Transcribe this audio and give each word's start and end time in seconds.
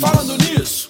Falando 0.00 0.36
nisso. 0.38 0.88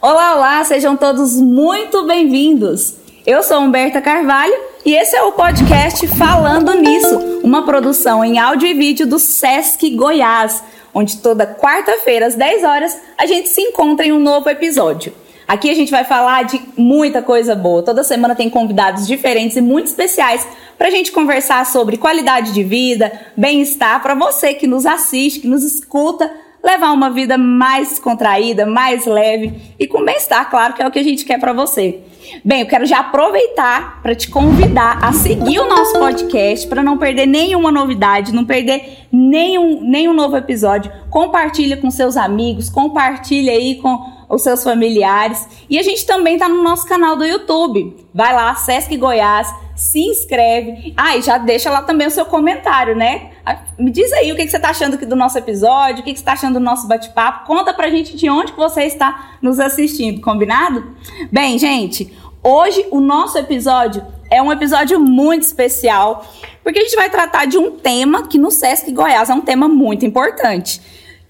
Olá, 0.00 0.34
olá, 0.36 0.64
sejam 0.64 0.96
todos 0.96 1.34
muito 1.40 2.06
bem-vindos. 2.06 2.94
Eu 3.26 3.42
sou 3.42 3.60
Humberta 3.60 4.00
Carvalho 4.00 4.54
e 4.84 4.94
esse 4.94 5.16
é 5.16 5.22
o 5.22 5.32
podcast 5.32 6.06
Falando 6.08 6.74
Nisso, 6.74 7.18
uma 7.42 7.64
produção 7.64 8.24
em 8.24 8.38
áudio 8.38 8.68
e 8.68 8.74
vídeo 8.74 9.06
do 9.06 9.18
Sesc 9.18 9.90
Goiás, 9.96 10.62
onde 10.92 11.18
toda 11.18 11.46
quarta-feira 11.46 12.26
às 12.26 12.34
10 12.34 12.64
horas 12.64 12.96
a 13.16 13.26
gente 13.26 13.48
se 13.48 13.60
encontra 13.60 14.06
em 14.06 14.12
um 14.12 14.20
novo 14.20 14.48
episódio. 14.50 15.14
Aqui 15.46 15.70
a 15.70 15.74
gente 15.74 15.90
vai 15.90 16.04
falar 16.04 16.44
de 16.44 16.60
muita 16.76 17.20
coisa 17.20 17.54
boa. 17.54 17.82
Toda 17.82 18.02
semana 18.02 18.34
tem 18.34 18.48
convidados 18.48 19.06
diferentes 19.06 19.56
e 19.56 19.60
muito 19.60 19.86
especiais 19.86 20.46
para 20.78 20.88
a 20.88 20.90
gente 20.90 21.12
conversar 21.12 21.64
sobre 21.66 21.96
qualidade 21.96 22.52
de 22.52 22.62
vida, 22.62 23.12
bem-estar, 23.36 24.02
para 24.02 24.14
você 24.14 24.54
que 24.54 24.66
nos 24.66 24.86
assiste, 24.86 25.40
que 25.40 25.46
nos 25.46 25.62
escuta, 25.62 26.30
levar 26.62 26.92
uma 26.92 27.10
vida 27.10 27.36
mais 27.36 27.98
contraída, 27.98 28.64
mais 28.64 29.04
leve 29.04 29.52
e 29.78 29.86
com 29.86 30.02
bem-estar, 30.02 30.48
claro, 30.48 30.72
que 30.72 30.82
é 30.82 30.86
o 30.86 30.90
que 30.90 30.98
a 30.98 31.04
gente 31.04 31.24
quer 31.24 31.38
para 31.38 31.52
você. 31.52 32.00
Bem, 32.42 32.62
eu 32.62 32.66
quero 32.66 32.86
já 32.86 33.00
aproveitar 33.00 34.00
para 34.02 34.14
te 34.14 34.30
convidar 34.30 34.98
a 35.02 35.12
seguir 35.12 35.60
o 35.60 35.68
nosso 35.68 35.98
podcast 35.98 36.66
para 36.66 36.82
não 36.82 36.96
perder 36.96 37.26
nenhuma 37.26 37.70
novidade, 37.70 38.34
não 38.34 38.46
perder 38.46 39.06
nenhum, 39.12 39.82
nenhum 39.82 40.14
novo 40.14 40.38
episódio. 40.38 40.90
Compartilha 41.10 41.76
com 41.76 41.90
seus 41.90 42.16
amigos, 42.16 42.70
compartilha 42.70 43.52
aí 43.52 43.74
com 43.74 44.13
os 44.28 44.42
seus 44.42 44.62
familiares. 44.62 45.46
E 45.68 45.78
a 45.78 45.82
gente 45.82 46.04
também 46.06 46.34
está 46.34 46.48
no 46.48 46.62
nosso 46.62 46.86
canal 46.86 47.16
do 47.16 47.24
YouTube. 47.24 47.96
Vai 48.12 48.34
lá, 48.34 48.54
Sesc 48.54 48.96
Goiás, 48.96 49.48
se 49.74 50.00
inscreve. 50.00 50.94
Ah, 50.96 51.16
e 51.16 51.22
já 51.22 51.38
deixa 51.38 51.70
lá 51.70 51.82
também 51.82 52.06
o 52.06 52.10
seu 52.10 52.24
comentário, 52.24 52.94
né? 52.96 53.30
Ah, 53.44 53.58
me 53.78 53.90
diz 53.90 54.12
aí 54.12 54.32
o 54.32 54.36
que, 54.36 54.44
que 54.44 54.50
você 54.50 54.56
está 54.56 54.70
achando 54.70 54.96
do 54.96 55.16
nosso 55.16 55.36
episódio, 55.36 56.00
o 56.00 56.04
que, 56.04 56.12
que 56.12 56.18
você 56.18 56.22
está 56.22 56.32
achando 56.32 56.54
do 56.54 56.60
nosso 56.60 56.86
bate-papo. 56.86 57.46
Conta 57.46 57.74
pra 57.74 57.90
gente 57.90 58.16
de 58.16 58.28
onde 58.30 58.52
que 58.52 58.58
você 58.58 58.84
está 58.84 59.36
nos 59.42 59.58
assistindo, 59.58 60.20
combinado? 60.20 60.84
Bem, 61.30 61.58
gente, 61.58 62.16
hoje 62.42 62.86
o 62.90 63.00
nosso 63.00 63.36
episódio 63.38 64.04
é 64.30 64.40
um 64.40 64.50
episódio 64.50 64.98
muito 64.98 65.42
especial, 65.42 66.26
porque 66.62 66.78
a 66.78 66.82
gente 66.82 66.96
vai 66.96 67.10
tratar 67.10 67.44
de 67.44 67.58
um 67.58 67.72
tema 67.72 68.26
que 68.26 68.38
no 68.38 68.50
Sesc 68.50 68.90
Goiás 68.90 69.30
é 69.30 69.34
um 69.34 69.40
tema 69.40 69.68
muito 69.68 70.04
importante. 70.06 70.80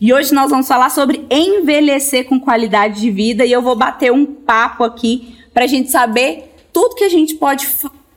E 0.00 0.12
hoje 0.12 0.34
nós 0.34 0.50
vamos 0.50 0.66
falar 0.66 0.90
sobre 0.90 1.24
envelhecer 1.30 2.24
com 2.26 2.40
qualidade 2.40 3.00
de 3.00 3.10
vida 3.10 3.44
e 3.46 3.52
eu 3.52 3.62
vou 3.62 3.76
bater 3.76 4.12
um 4.12 4.26
papo 4.26 4.82
aqui 4.82 5.36
para 5.52 5.64
a 5.64 5.68
gente 5.68 5.90
saber 5.90 6.52
tudo 6.72 6.96
que 6.96 7.04
a 7.04 7.08
gente 7.08 7.36
pode 7.36 7.68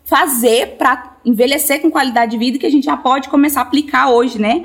fazer 0.04 0.76
para 0.78 1.18
envelhecer 1.24 1.82
com 1.82 1.92
qualidade 1.92 2.32
de 2.32 2.38
vida 2.38 2.58
que 2.58 2.66
a 2.66 2.72
gente 2.72 2.86
já 2.86 2.98
pode 2.98 3.30
começar 3.30 3.60
a 3.60 3.64
aplicar 3.64 4.10
hoje, 4.10 4.40
né? 4.42 4.64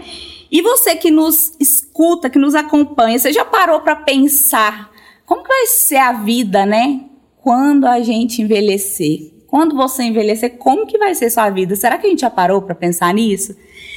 E 0.51 0.63
você 0.63 0.97
que 0.97 1.11
nos 1.11 1.55
escuta, 1.61 2.31
que 2.31 2.39
nos 2.39 2.55
acompanha, 2.55 3.19
você 3.19 3.33
já 3.33 3.45
parou 3.45 3.81
para 3.81 3.97
pensar 3.97 4.91
como 5.27 5.43
que 5.43 5.49
vai 5.49 5.67
ser 5.67 5.97
a 5.97 6.13
vida, 6.13 6.65
né? 6.65 7.01
Quando 7.43 7.87
a 7.87 8.01
gente 8.01 8.41
envelhecer? 8.41 9.33
Quando 9.47 9.77
você 9.77 10.03
envelhecer, 10.03 10.57
como 10.57 10.87
que 10.87 10.97
vai 10.97 11.15
ser 11.15 11.29
sua 11.29 11.51
vida? 11.51 11.77
Será 11.77 11.99
que 11.99 12.07
a 12.07 12.11
gente 12.11 12.21
já 12.21 12.31
parou 12.31 12.63
para 12.63 12.75
pensar 12.75 13.13
nisso? 13.13 13.55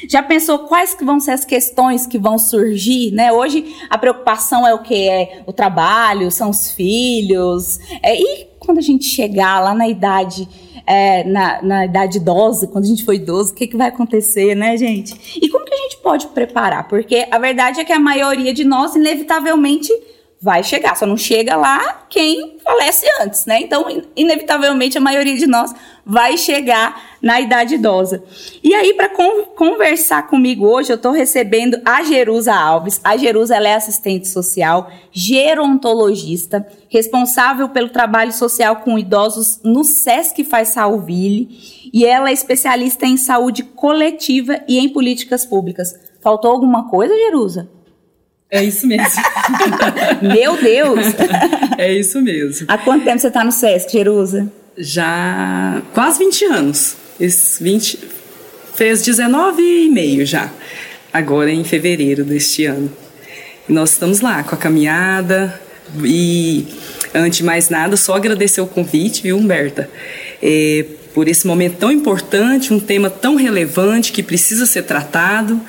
Já 0.09 0.22
pensou 0.23 0.59
quais 0.59 0.94
que 0.94 1.03
vão 1.03 1.20
ser 1.20 1.31
as 1.31 1.45
questões 1.45 2.06
que 2.06 2.17
vão 2.17 2.38
surgir, 2.38 3.11
né? 3.11 3.31
Hoje 3.31 3.75
a 3.89 3.98
preocupação 3.98 4.67
é 4.67 4.73
o 4.73 4.80
que 4.80 5.08
é 5.08 5.44
o 5.45 5.53
trabalho, 5.53 6.31
são 6.31 6.50
os 6.50 6.72
filhos. 6.72 7.80
É, 8.02 8.20
e 8.20 8.47
quando 8.59 8.80
a 8.80 8.81
gente 8.81 9.06
chegar 9.06 9.59
lá 9.59 9.73
na 9.73 9.88
idade 9.88 10.47
é, 10.88 11.23
na, 11.23 11.62
na, 11.62 11.86
idade 11.86 12.17
idosa, 12.17 12.67
quando 12.67 12.86
a 12.86 12.88
gente 12.88 13.03
for 13.03 13.14
idoso, 13.14 13.52
o 13.52 13.56
que, 13.56 13.67
que 13.67 13.75
vai 13.75 13.88
acontecer, 13.88 14.56
né, 14.56 14.78
gente? 14.78 15.39
E 15.42 15.50
como 15.50 15.66
que 15.66 15.73
a 15.73 15.78
gente 15.78 15.97
pode 15.97 16.28
preparar? 16.28 16.88
Porque 16.88 17.28
a 17.31 17.40
verdade 17.40 17.80
é 17.80 17.84
que 17.84 17.92
a 17.92 18.00
maioria 18.00 18.53
de 18.53 18.64
nós, 18.64 18.95
inevitavelmente, 18.95 19.92
vai 20.41 20.64
chegar. 20.64 20.95
Só 20.95 21.05
não 21.05 21.17
chega 21.17 21.55
lá 21.55 22.05
quem 22.09 22.58
falece 22.64 23.05
antes, 23.22 23.45
né? 23.45 23.59
Então, 23.61 23.85
inevitavelmente, 24.16 24.97
a 24.97 25.01
maioria 25.01 25.35
de 25.35 25.47
nós 25.47 25.73
vai 26.06 26.38
chegar 26.38 27.18
na 27.22 27.41
idade 27.41 27.75
idosa. 27.75 28.23
E 28.63 28.75
aí, 28.75 28.94
para 28.94 29.09
con 29.09 29.44
conversar 29.56 30.28
comigo 30.28 30.68
hoje, 30.68 30.91
eu 30.91 30.97
estou 30.97 31.12
recebendo 31.12 31.81
a 31.84 32.03
Jerusa 32.03 32.53
Alves. 32.53 33.01
A 33.03 33.18
Jerusa 33.18 33.56
é 33.56 33.74
assistente 33.74 34.28
social, 34.28 34.91
gerontologista, 35.12 36.66
responsável 36.90 37.69
pelo 37.69 37.90
trabalho 37.90 38.31
social 38.31 38.78
com 38.78 39.00
idosos 39.00 39.59
no 39.63 39.84
Sesc 39.84 40.44
Faisalville. 40.44 41.90
E 41.91 42.06
ela 42.06 42.29
é 42.29 42.34
especialista 42.34 43.06
em 43.06 43.18
saúde 43.18 43.63
coletiva 43.63 44.59
e 44.68 44.78
em 44.78 44.90
políticas 44.90 45.45
públicas. 45.45 45.95
Faltou 46.22 46.51
alguma 46.51 46.90
coisa, 46.90 47.16
Jerusa? 47.16 47.75
É 48.50 48.63
isso 48.63 48.88
mesmo. 48.88 49.22
Meu 50.22 50.56
Deus! 50.61 51.00
É 51.78 51.91
isso 51.94 52.22
mesmo. 52.22 52.66
Há 52.69 52.78
quanto 52.78 53.03
tempo 53.03 53.19
você 53.19 53.28
está 53.28 53.44
no 53.44 53.51
SESC, 53.51 53.91
Jerusa? 53.91 54.51
Já 54.78 55.81
quase 55.94 56.19
20 56.19 56.45
anos. 56.45 56.95
Esse 57.19 57.63
20, 57.63 58.00
fez 58.75 59.01
19 59.03 59.61
e 59.61 59.89
meio 59.89 60.25
já, 60.25 60.51
agora 61.11 61.51
em 61.51 61.63
fevereiro 61.63 62.23
deste 62.23 62.66
ano. 62.66 62.91
E 63.67 63.73
nós 63.73 63.91
estamos 63.91 64.19
lá 64.19 64.44
com 64.44 64.53
a 64.53 64.57
caminhada 64.57 65.59
e, 66.03 66.67
antes 67.13 67.38
de 67.39 67.44
mais 67.44 67.69
nada, 67.69 67.95
só 67.97 68.16
agradecer 68.16 68.62
o 68.62 68.67
convite, 68.67 69.23
viu, 69.23 69.38
Humberta? 69.38 69.89
É, 70.41 70.85
por 71.13 71.27
esse 71.27 71.47
momento 71.47 71.77
tão 71.77 71.91
importante, 71.91 72.73
um 72.73 72.79
tema 72.79 73.09
tão 73.09 73.35
relevante 73.35 74.12
que 74.12 74.22
precisa 74.22 74.66
ser 74.66 74.83
tratado. 74.83 75.59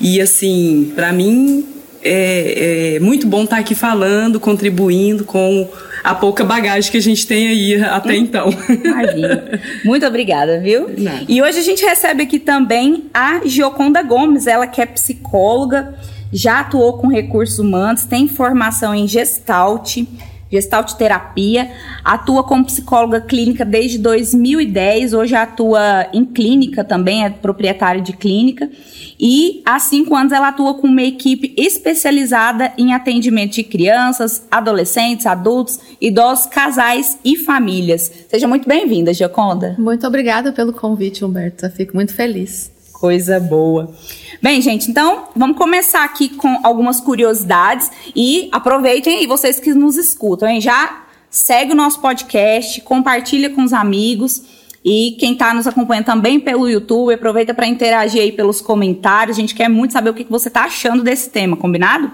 E, 0.00 0.20
assim, 0.20 0.92
para 0.96 1.12
mim, 1.12 1.66
é, 2.04 2.96
é 2.96 3.00
muito 3.00 3.26
bom 3.26 3.44
estar 3.44 3.58
aqui 3.58 3.74
falando, 3.74 4.38
contribuindo 4.38 5.24
com 5.24 5.68
a 6.04 6.14
pouca 6.14 6.44
bagagem 6.44 6.90
que 6.90 6.98
a 6.98 7.02
gente 7.02 7.26
tem 7.26 7.48
aí 7.48 7.82
até 7.82 8.14
então. 8.14 8.50
Imagina. 8.84 9.60
Muito 9.82 10.06
obrigada, 10.06 10.60
viu? 10.60 10.90
Nada. 10.98 11.24
E 11.26 11.40
hoje 11.40 11.58
a 11.58 11.62
gente 11.62 11.82
recebe 11.82 12.24
aqui 12.24 12.38
também 12.38 13.04
a 13.14 13.40
Gioconda 13.46 14.02
Gomes, 14.02 14.46
ela 14.46 14.66
que 14.66 14.82
é 14.82 14.86
psicóloga, 14.86 15.94
já 16.30 16.60
atuou 16.60 16.98
com 16.98 17.08
recursos 17.08 17.58
humanos, 17.58 18.04
tem 18.04 18.28
formação 18.28 18.94
em 18.94 19.08
gestalt, 19.08 19.96
Gestalt 20.54 20.92
Terapia, 20.92 21.70
atua 22.04 22.44
como 22.44 22.64
psicóloga 22.64 23.20
clínica 23.20 23.64
desde 23.64 23.98
2010, 23.98 25.12
hoje 25.12 25.34
atua 25.34 26.06
em 26.12 26.24
clínica 26.24 26.84
também, 26.84 27.24
é 27.24 27.30
proprietária 27.30 28.00
de 28.00 28.12
clínica. 28.12 28.70
E 29.18 29.62
há 29.64 29.78
cinco 29.78 30.14
anos 30.14 30.32
ela 30.32 30.48
atua 30.48 30.74
com 30.74 30.86
uma 30.86 31.02
equipe 31.02 31.54
especializada 31.56 32.72
em 32.76 32.92
atendimento 32.92 33.54
de 33.54 33.62
crianças, 33.62 34.46
adolescentes, 34.50 35.26
adultos, 35.26 35.78
idosos, 36.00 36.46
casais 36.46 37.18
e 37.24 37.36
famílias. 37.36 38.10
Seja 38.28 38.46
muito 38.48 38.68
bem-vinda, 38.68 39.12
Gioconda. 39.12 39.76
Muito 39.78 40.06
obrigada 40.06 40.52
pelo 40.52 40.72
convite, 40.72 41.24
Humberto. 41.24 41.68
fico 41.70 41.94
muito 41.94 42.14
feliz. 42.14 42.73
Coisa 43.04 43.38
boa. 43.38 43.94
Bem, 44.40 44.62
gente, 44.62 44.90
então 44.90 45.28
vamos 45.36 45.58
começar 45.58 46.04
aqui 46.04 46.30
com 46.30 46.60
algumas 46.62 47.02
curiosidades 47.02 47.90
e 48.16 48.48
aproveitem 48.50 49.18
aí 49.18 49.26
vocês 49.26 49.60
que 49.60 49.74
nos 49.74 49.98
escutam, 49.98 50.48
hein? 50.48 50.58
Já 50.58 51.04
segue 51.28 51.72
o 51.72 51.74
nosso 51.74 52.00
podcast, 52.00 52.80
compartilha 52.80 53.50
com 53.50 53.62
os 53.62 53.74
amigos 53.74 54.42
e 54.82 55.18
quem 55.20 55.34
está 55.34 55.52
nos 55.52 55.66
acompanhando 55.66 56.06
também 56.06 56.40
pelo 56.40 56.66
YouTube, 56.66 57.12
aproveita 57.12 57.52
para 57.52 57.66
interagir 57.66 58.22
aí 58.22 58.32
pelos 58.32 58.62
comentários. 58.62 59.36
A 59.36 59.40
gente 59.42 59.54
quer 59.54 59.68
muito 59.68 59.92
saber 59.92 60.08
o 60.08 60.14
que 60.14 60.24
você 60.24 60.48
está 60.48 60.64
achando 60.64 61.02
desse 61.02 61.28
tema, 61.28 61.58
combinado? 61.58 62.10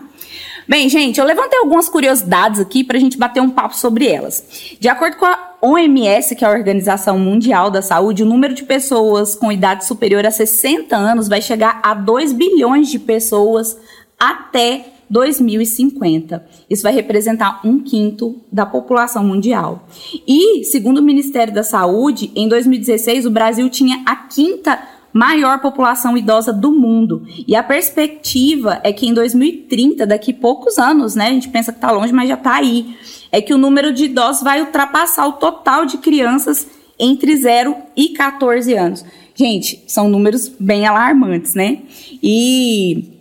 Bem, 0.71 0.89
gente, 0.89 1.19
eu 1.19 1.27
levantei 1.27 1.59
algumas 1.59 1.89
curiosidades 1.89 2.61
aqui 2.61 2.85
para 2.85 2.97
a 2.97 3.01
gente 3.01 3.19
bater 3.19 3.43
um 3.43 3.51
papo 3.51 3.77
sobre 3.77 4.07
elas. 4.07 4.77
De 4.79 4.89
acordo 4.89 5.17
com 5.17 5.27
a 5.27 5.57
OMS, 5.61 6.37
que 6.37 6.45
é 6.45 6.47
a 6.47 6.53
Organização 6.53 7.19
Mundial 7.19 7.73
da 7.73 7.83
Saúde, 7.83 8.23
o 8.23 8.27
número 8.27 8.55
de 8.55 8.63
pessoas 8.63 9.35
com 9.35 9.51
idade 9.51 9.85
superior 9.85 10.25
a 10.25 10.31
60 10.31 10.97
anos 10.97 11.27
vai 11.27 11.43
chegar 11.43 11.81
a 11.83 11.93
2 11.93 12.33
bilhões 12.33 12.89
de 12.89 13.01
pessoas 13.01 13.77
até 14.17 14.85
2050. 15.11 16.47
Isso 16.71 16.85
vai 16.85 16.93
representar 16.93 17.63
um 17.65 17.81
quinto 17.81 18.41
da 18.53 18.65
população 18.65 19.25
mundial. 19.25 19.89
E, 20.25 20.63
segundo 20.63 20.99
o 20.99 21.03
Ministério 21.03 21.53
da 21.53 21.65
Saúde, 21.65 22.31
em 22.37 22.49
2016 22.49 23.27
o 23.27 23.31
Brasil 23.31 23.69
tinha 23.69 24.05
a 24.07 24.15
quinta 24.15 24.79
maior 25.13 25.61
população 25.61 26.17
idosa 26.17 26.53
do 26.53 26.73
mundo. 26.73 27.27
E 27.47 27.57
a 27.57 27.63
perspectiva 27.63 28.81
é 28.83 28.93
que 28.93 29.07
em 29.07 29.15
2030, 29.15 30.07
daqui 30.07 30.33
poucos 30.33 30.79
anos, 30.79 31.15
né? 31.15 31.29
A 31.29 31.33
gente 31.33 31.49
pensa 31.49 31.73
que 31.73 31.79
está 31.79 31.91
longe, 31.91 32.13
mas 32.13 32.29
já 32.29 32.35
está 32.35 32.55
aí. 32.55 32.97
É 33.33 33.41
que 33.41 33.55
o 33.55 33.59
número 33.59 33.93
de 33.93 34.05
idosos 34.05 34.43
vai 34.43 34.61
ultrapassar 34.61 35.27
o 35.27 35.33
total 35.33 35.85
de 35.85 35.99
crianças 35.99 36.67
entre 36.99 37.37
0 37.37 37.77
e 37.97 38.11
14 38.11 38.75
anos. 38.75 39.05
Gente, 39.35 39.83
são 39.87 40.09
números 40.09 40.49
bem 40.61 40.87
alarmantes, 40.87 41.55
né? 41.55 41.79
E 42.23 43.21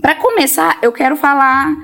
para 0.00 0.14
começar, 0.16 0.78
eu 0.82 0.90
quero 0.90 1.16
falar 1.16 1.76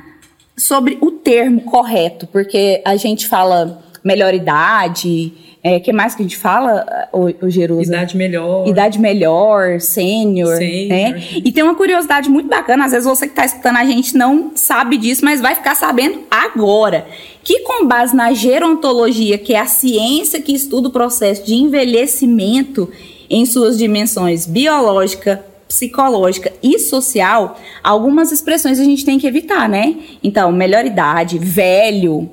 sobre 0.57 0.99
o 1.01 1.13
termo 1.13 1.61
correto, 1.61 2.27
porque 2.27 2.83
a 2.85 2.97
gente 2.97 3.29
fala 3.29 3.81
melhor 4.03 4.35
idade, 4.35 5.33
É, 5.63 5.81
que 5.81 5.93
mais 5.93 6.15
que 6.15 6.23
a 6.23 6.25
gente 6.25 6.37
fala, 6.37 7.09
o, 7.13 7.51
Jerusa? 7.51 7.93
Idade 7.93 8.17
melhor. 8.17 8.69
Idade 8.69 8.99
melhor, 9.01 9.81
sênior, 9.81 10.59
né? 10.59 11.21
E 11.35 11.51
tem 11.51 11.65
uma 11.65 11.75
curiosidade 11.75 12.29
muito 12.29 12.49
bacana, 12.49 12.85
às 12.85 12.93
vezes 12.93 13.07
você 13.07 13.27
que 13.27 13.33
está 13.33 13.45
escutando 13.45 13.77
a 13.77 13.85
gente 13.85 14.17
não 14.17 14.53
sabe 14.55 14.97
disso, 14.97 15.25
mas 15.25 15.41
vai 15.41 15.57
ficar 15.57 15.75
sabendo 15.75 16.21
agora. 16.31 17.07
Que 17.43 17.61
com 17.61 17.87
base 17.87 18.15
na 18.15 18.33
gerontologia, 18.33 19.37
que 19.37 19.55
é 19.55 19.59
a 19.59 19.67
ciência 19.67 20.41
que 20.41 20.53
estuda 20.53 20.89
o 20.89 20.93
processo 20.93 21.45
de 21.45 21.55
envelhecimento 21.55 22.89
em 23.29 23.45
suas 23.45 23.77
dimensões 23.77 24.47
biológica, 24.47 25.45
psicológica 25.67 26.53
e 26.63 26.79
social, 26.79 27.59
algumas 27.83 28.33
expressões 28.33 28.79
a 28.81 28.85
gente 28.85 29.05
tem 29.05 29.19
que 29.19 29.27
evitar, 29.27 29.69
né? 29.69 29.97
Então, 30.23 30.51
melhor 30.51 30.87
idade, 30.87 31.39
velho, 31.39 32.31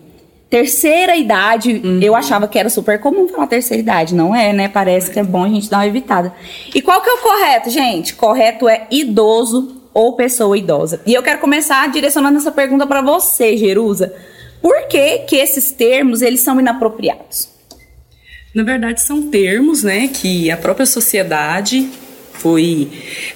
terceira 0.49 1.15
idade, 1.15 1.81
uhum. 1.83 1.99
eu 2.01 2.15
achava 2.15 2.47
que 2.47 2.57
era 2.57 2.69
super 2.69 2.99
comum 2.99 3.27
falar 3.27 3.47
terceira 3.47 3.81
idade, 3.81 4.15
não 4.15 4.35
é, 4.35 4.53
né? 4.53 4.67
Parece 4.67 5.11
que 5.11 5.19
é 5.19 5.23
bom 5.23 5.43
a 5.43 5.49
gente 5.49 5.69
dar 5.69 5.77
uma 5.77 5.87
evitada. 5.87 6.33
E 6.73 6.81
qual 6.81 7.01
que 7.01 7.09
é 7.09 7.13
o 7.13 7.17
correto, 7.17 7.69
gente? 7.69 8.13
Correto 8.13 8.69
é 8.69 8.87
idoso 8.91 9.81
ou 9.93 10.15
pessoa 10.15 10.57
idosa. 10.57 11.01
E 11.05 11.13
eu 11.13 11.23
quero 11.23 11.39
começar 11.39 11.89
direcionando 11.89 12.37
essa 12.37 12.51
pergunta 12.51 12.85
para 12.85 13.01
você, 13.01 13.57
Jerusa. 13.57 14.13
Por 14.61 14.87
que 14.87 15.19
que 15.19 15.35
esses 15.35 15.71
termos, 15.71 16.21
eles 16.21 16.41
são 16.41 16.59
inapropriados? 16.59 17.49
Na 18.53 18.63
verdade, 18.63 19.01
são 19.01 19.29
termos, 19.29 19.83
né, 19.83 20.07
que 20.07 20.49
a 20.49 20.57
própria 20.57 20.85
sociedade 20.85 21.89
foi, 22.45 22.89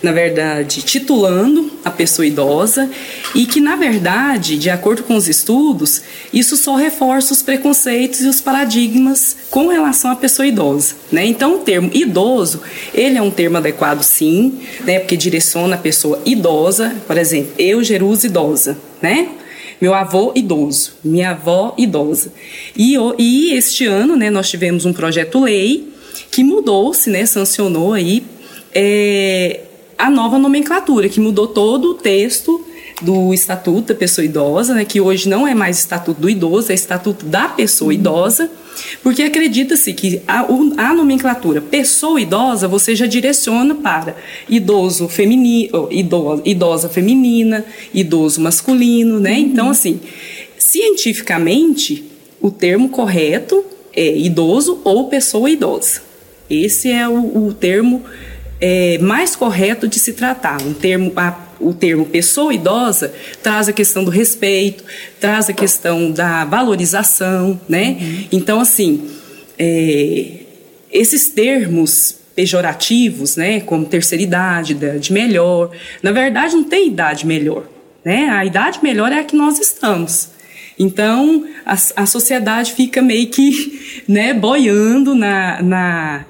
na 0.03 0.11
verdade, 0.11 0.83
titulando 0.83 1.71
a 1.83 1.89
pessoa 1.89 2.27
idosa 2.27 2.88
e 3.33 3.47
que, 3.47 3.59
na 3.59 3.75
verdade, 3.75 4.56
de 4.56 4.69
acordo 4.69 5.01
com 5.01 5.15
os 5.15 5.27
estudos, 5.27 6.03
isso 6.31 6.56
só 6.56 6.75
reforça 6.75 7.33
os 7.33 7.41
preconceitos 7.41 8.21
e 8.21 8.27
os 8.27 8.39
paradigmas 8.39 9.35
com 9.50 9.67
relação 9.67 10.11
à 10.11 10.15
pessoa 10.15 10.45
idosa, 10.45 10.94
né? 11.11 11.25
Então, 11.25 11.56
o 11.56 11.57
termo 11.57 11.89
idoso, 11.91 12.61
ele 12.94 13.17
é 13.17 13.21
um 13.21 13.31
termo 13.31 13.57
adequado, 13.57 14.03
sim, 14.03 14.59
né? 14.81 15.00
Porque 15.00 15.17
direciona 15.17 15.73
a 15.73 15.79
pessoa 15.79 16.21
idosa, 16.23 16.95
por 17.07 17.17
exemplo, 17.17 17.53
eu, 17.57 17.83
Jerusa, 17.83 18.27
idosa, 18.27 18.77
né? 19.01 19.29
Meu 19.81 19.95
avô 19.95 20.33
idoso, 20.35 20.94
minha 21.03 21.31
avó 21.31 21.73
idosa. 21.79 22.31
E, 22.77 22.94
e 23.17 23.53
este 23.56 23.88
ano, 23.88 24.15
né, 24.15 24.29
nós 24.29 24.47
tivemos 24.47 24.85
um 24.85 24.94
projeto-lei 24.94 25.91
que 26.29 26.44
mudou-se, 26.44 27.09
né, 27.09 27.25
sancionou 27.25 27.94
aí 27.94 28.23
é, 28.74 29.62
a 29.98 30.10
nova 30.10 30.38
nomenclatura, 30.38 31.10
que 31.10 31.19
mudou 31.19 31.48
todo 31.48 31.92
o 31.92 31.94
texto 31.94 32.66
do 33.01 33.33
Estatuto 33.33 33.94
da 33.94 33.95
Pessoa 33.95 34.25
Idosa, 34.25 34.74
né, 34.74 34.86
que 34.86 35.00
hoje 35.00 35.30
não 35.30 35.48
é 35.48 35.56
mais 35.56 35.80
Estatuto 35.80 36.19
do 36.19 36.30
Idoso, 36.30 36.71
é 36.71 36.75
Estatuto 36.75 37.25
da 37.25 37.48
Pessoa 37.48 37.94
Idosa, 37.94 38.50
porque 39.04 39.24
acredita-se 39.24 39.94
que 39.94 40.21
a, 40.27 40.45
a, 40.77 40.94
nomenclatura 40.94 41.62
pessoa 41.62 42.19
idosa 42.19 42.68
você 42.68 42.95
já 42.95 43.06
direciona 43.06 43.75
para 43.75 44.16
idoso 44.48 45.10
feminino, 45.10 45.88
idosa, 45.92 46.42
idosa 46.45 46.89
feminina, 46.89 47.66
idoso 47.94 48.39
masculino, 48.39 49.19
né? 49.19 49.33
Uhum. 49.33 49.38
Então, 49.38 49.69
assim, 49.69 50.00
cientificamente, 50.57 52.06
o 52.42 52.50
termo 52.50 52.89
correto 52.89 53.66
é 53.94 54.18
idoso 54.18 54.80
ou 54.83 55.10
pessoa 55.10 55.50
idosa. 55.50 56.01
Esse 56.50 56.89
é 56.89 57.07
o, 57.07 57.48
o 57.48 57.54
termo 57.54 58.04
é, 58.59 58.97
mais 59.00 59.35
correto 59.35 59.88
de 59.88 60.00
se 60.00 60.13
tratar. 60.13 60.61
Um 60.61 60.73
termo, 60.73 61.13
a, 61.15 61.38
o 61.59 61.73
termo 61.73 62.06
pessoa 62.06 62.53
idosa 62.53 63.13
traz 63.41 63.69
a 63.69 63.73
questão 63.73 64.03
do 64.03 64.11
respeito, 64.11 64.83
traz 65.19 65.50
a 65.50 65.53
questão 65.53 66.11
da 66.11 66.45
valorização, 66.45 67.59
né? 67.67 67.97
Uhum. 68.00 68.23
Então, 68.31 68.59
assim, 68.59 69.09
é, 69.57 70.31
esses 70.91 71.29
termos 71.29 72.17
pejorativos, 72.35 73.35
né, 73.35 73.59
como 73.59 73.85
terceira 73.85 74.23
idade, 74.23 74.71
idade 74.71 75.11
melhor, 75.11 75.71
na 76.01 76.13
verdade 76.13 76.56
não 76.56 76.63
tem 76.63 76.88
idade 76.88 77.27
melhor, 77.27 77.67
né? 78.03 78.29
A 78.29 78.45
idade 78.45 78.79
melhor 78.81 79.11
é 79.11 79.19
a 79.19 79.23
que 79.23 79.35
nós 79.35 79.59
estamos. 79.59 80.29
Então, 80.77 81.45
a, 81.65 81.73
a 81.97 82.06
sociedade 82.06 82.71
fica 82.71 83.01
meio 83.01 83.27
que, 83.27 84.03
né, 84.07 84.33
boiando 84.33 85.13
na, 85.13 85.61
na 85.61 86.25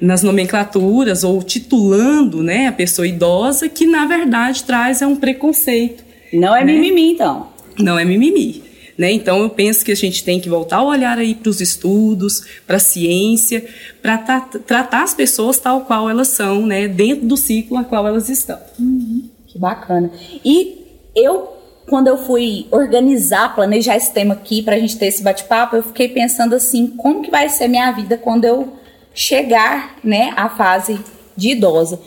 nas 0.00 0.22
nomenclaturas 0.22 1.24
ou 1.24 1.42
titulando 1.42 2.42
né, 2.42 2.68
a 2.68 2.72
pessoa 2.72 3.06
idosa, 3.06 3.68
que 3.68 3.86
na 3.86 4.06
verdade 4.06 4.64
traz 4.64 5.02
é 5.02 5.06
um 5.06 5.16
preconceito. 5.16 6.04
Não 6.32 6.54
é 6.54 6.64
né? 6.64 6.72
mimimi, 6.72 7.12
então. 7.12 7.48
Não 7.78 7.98
é 7.98 8.04
mimimi. 8.04 8.62
Né? 8.96 9.12
Então, 9.12 9.40
eu 9.40 9.50
penso 9.50 9.84
que 9.84 9.92
a 9.92 9.96
gente 9.96 10.24
tem 10.24 10.40
que 10.40 10.48
voltar 10.48 10.82
o 10.82 10.88
olhar 10.88 11.18
aí 11.18 11.32
para 11.34 11.48
os 11.48 11.60
estudos, 11.60 12.42
para 12.66 12.76
a 12.76 12.80
ciência, 12.80 13.64
para 14.02 14.18
tratar 14.18 15.04
as 15.04 15.14
pessoas 15.14 15.58
tal 15.60 15.82
qual 15.82 16.10
elas 16.10 16.28
são, 16.28 16.66
né? 16.66 16.88
dentro 16.88 17.24
do 17.24 17.36
ciclo 17.36 17.76
a 17.78 17.84
qual 17.84 18.06
elas 18.06 18.28
estão. 18.28 18.58
Uhum. 18.78 19.28
Que 19.46 19.56
bacana. 19.56 20.10
E 20.44 20.84
eu, 21.14 21.48
quando 21.88 22.08
eu 22.08 22.18
fui 22.18 22.66
organizar, 22.72 23.54
planejar 23.54 23.96
esse 23.96 24.12
tema 24.12 24.34
aqui 24.34 24.62
para 24.62 24.74
a 24.74 24.78
gente 24.80 24.98
ter 24.98 25.06
esse 25.06 25.22
bate-papo, 25.22 25.76
eu 25.76 25.82
fiquei 25.84 26.08
pensando 26.08 26.56
assim, 26.56 26.88
como 26.88 27.22
que 27.22 27.30
vai 27.30 27.48
ser 27.48 27.68
minha 27.68 27.92
vida 27.92 28.18
quando 28.18 28.44
eu 28.44 28.72
chegar, 29.18 29.96
né, 30.04 30.32
à 30.36 30.48
fase 30.48 31.00
de 31.36 31.50
idosa. 31.50 32.00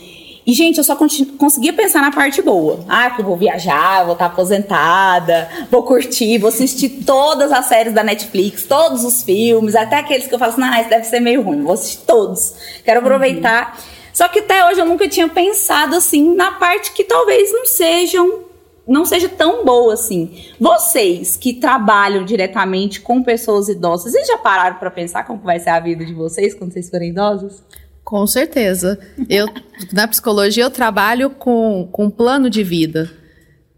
E, 0.48 0.54
gente, 0.54 0.78
eu 0.78 0.84
só 0.84 0.96
conseguia 0.96 1.74
pensar 1.74 2.02
na 2.02 2.10
parte 2.10 2.42
boa. 2.42 2.80
Ah, 2.88 3.10
que 3.10 3.22
eu 3.22 3.26
vou 3.26 3.36
viajar, 3.36 4.06
vou 4.06 4.14
estar 4.14 4.28
aposentada, 4.28 5.50
vou 5.70 5.84
curtir, 5.84 6.38
vou 6.38 6.48
assistir 6.48 7.04
todas 7.06 7.52
as 7.52 7.66
séries 7.66 7.94
da 7.94 8.02
Netflix, 8.02 8.64
todos 8.64 9.04
os 9.04 9.22
filmes, 9.24 9.76
até 9.76 9.98
aqueles 9.98 10.26
que 10.26 10.34
eu 10.34 10.40
falo 10.40 10.54
assim, 10.54 10.64
ah, 10.64 10.80
isso 10.80 10.90
deve 10.90 11.04
ser 11.04 11.20
meio 11.20 11.42
ruim, 11.42 11.62
vou 11.62 11.74
assistir 11.74 12.06
todos. 12.08 12.54
Quero 12.86 13.02
aproveitar. 13.02 13.76
Uhum. 13.76 13.84
Só 14.14 14.30
que 14.30 14.40
até 14.40 14.66
hoje 14.68 14.80
eu 14.80 14.86
nunca 14.86 15.08
tinha 15.08 15.28
pensado 15.28 15.98
assim 15.98 16.34
na 16.34 16.54
parte 16.54 16.94
que 16.94 17.04
talvez 17.04 17.52
não 17.52 17.66
sejam 17.66 18.51
não 18.88 19.06
seja 19.06 19.30
tão 19.30 19.64
boa 19.64 19.94
assim. 19.94 20.46
Vocês 20.60 21.38
que 21.38 21.54
trabalham 21.54 22.26
diretamente 22.26 23.00
com 23.02 23.24
pessoas 23.24 23.70
idosas, 23.70 24.12
vocês 24.12 24.28
já 24.28 24.38
pararam 24.38 24.78
para 24.78 24.92
pensar 24.92 25.24
como 25.26 25.42
vai 25.42 25.60
ser 25.60 25.70
a 25.70 25.80
vida 25.80 26.06
de 26.06 26.14
vocês 26.14 26.54
quando 26.54 26.74
vocês 26.74 26.90
forem 26.90 27.10
idosos? 27.10 27.64
Com 28.04 28.26
certeza. 28.26 29.00
Eu 29.30 29.48
na 29.94 30.08
psicologia 30.08 30.64
eu 30.64 30.72
trabalho 30.72 31.30
com 31.30 31.88
com 31.92 32.10
plano 32.10 32.50
de 32.50 32.64
vida, 32.64 33.12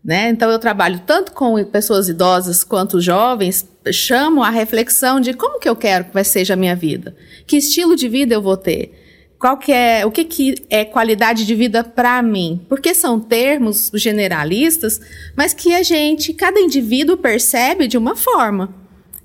né? 0.04 0.30
Então 0.30 0.50
eu 0.50 0.60
trabalho 0.60 1.02
tanto 1.06 1.32
com 1.34 1.64
pessoas 1.66 2.08
idosas 2.10 2.64
quanto 2.64 3.02
jovens, 3.02 3.68
chamo 3.92 4.42
a 4.42 4.50
reflexão 4.50 5.20
de 5.20 5.34
como 5.34 5.60
que 5.60 5.68
eu 5.68 5.76
quero 5.76 6.06
que 6.06 6.14
vai 6.14 6.24
seja 6.24 6.54
a 6.54 6.58
minha 6.58 6.76
vida, 6.76 7.16
que 7.46 7.58
estilo 7.58 7.96
de 7.96 8.08
vida 8.08 8.34
eu 8.34 8.42
vou 8.42 8.58
ter 8.58 9.03
qual 9.44 9.58
que 9.58 9.74
é, 9.74 10.06
o 10.06 10.10
que, 10.10 10.24
que 10.24 10.56
é 10.70 10.86
qualidade 10.86 11.46
de 11.46 11.54
vida 11.54 11.84
para 11.84 12.22
mim? 12.22 12.62
Porque 12.70 12.96
são 12.96 13.20
termos 13.20 13.92
generalistas, 13.94 15.02
mas 15.36 15.54
que 15.54 15.74
a 15.74 15.84
gente, 15.84 16.32
cada 16.32 16.62
indivíduo 16.62 17.18
percebe 17.18 17.86
de 17.86 17.98
uma 17.98 18.16
forma. 18.16 18.74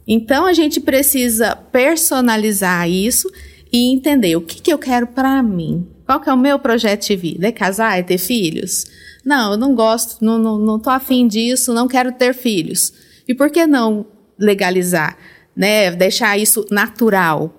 Então 0.08 0.44
a 0.44 0.52
gente 0.52 0.80
precisa 0.80 1.54
personalizar 1.54 2.90
isso 2.90 3.30
e 3.72 3.92
entender 3.92 4.34
o 4.34 4.40
que, 4.40 4.60
que 4.60 4.72
eu 4.72 4.78
quero 4.78 5.06
para 5.06 5.40
mim. 5.40 5.86
Qual 6.04 6.20
que 6.20 6.28
é 6.28 6.34
o 6.34 6.36
meu 6.36 6.58
projeto 6.58 7.06
de 7.06 7.14
vida? 7.14 7.46
É 7.46 7.52
casar? 7.52 7.96
É 7.96 8.02
ter 8.02 8.18
filhos? 8.18 8.86
Não, 9.24 9.52
eu 9.52 9.56
não 9.56 9.72
gosto, 9.72 10.24
não, 10.24 10.36
não, 10.36 10.58
não 10.58 10.80
tô 10.80 10.90
afim 10.90 11.28
disso, 11.28 11.72
não 11.72 11.86
quero 11.86 12.10
ter 12.10 12.34
filhos. 12.34 12.92
E 13.28 13.32
por 13.36 13.50
que 13.50 13.68
não 13.68 14.04
legalizar? 14.36 15.16
Né? 15.54 15.92
Deixar 15.92 16.36
isso 16.36 16.66
natural. 16.72 17.57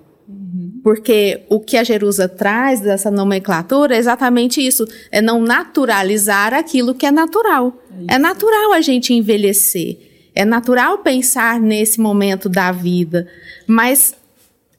Porque 0.83 1.41
o 1.49 1.59
que 1.59 1.77
a 1.77 1.83
Jerusa 1.83 2.27
traz 2.27 2.79
dessa 2.79 3.11
nomenclatura 3.11 3.95
é 3.95 3.97
exatamente 3.97 4.65
isso: 4.65 4.85
é 5.11 5.21
não 5.21 5.41
naturalizar 5.41 6.53
aquilo 6.53 6.93
que 6.93 7.05
é 7.05 7.11
natural. 7.11 7.73
É, 8.07 8.15
é 8.15 8.17
natural 8.17 8.73
a 8.73 8.81
gente 8.81 9.13
envelhecer. 9.13 9.97
É 10.33 10.45
natural 10.45 10.99
pensar 10.99 11.59
nesse 11.59 11.99
momento 11.99 12.47
da 12.47 12.71
vida. 12.71 13.27
Mas 13.67 14.13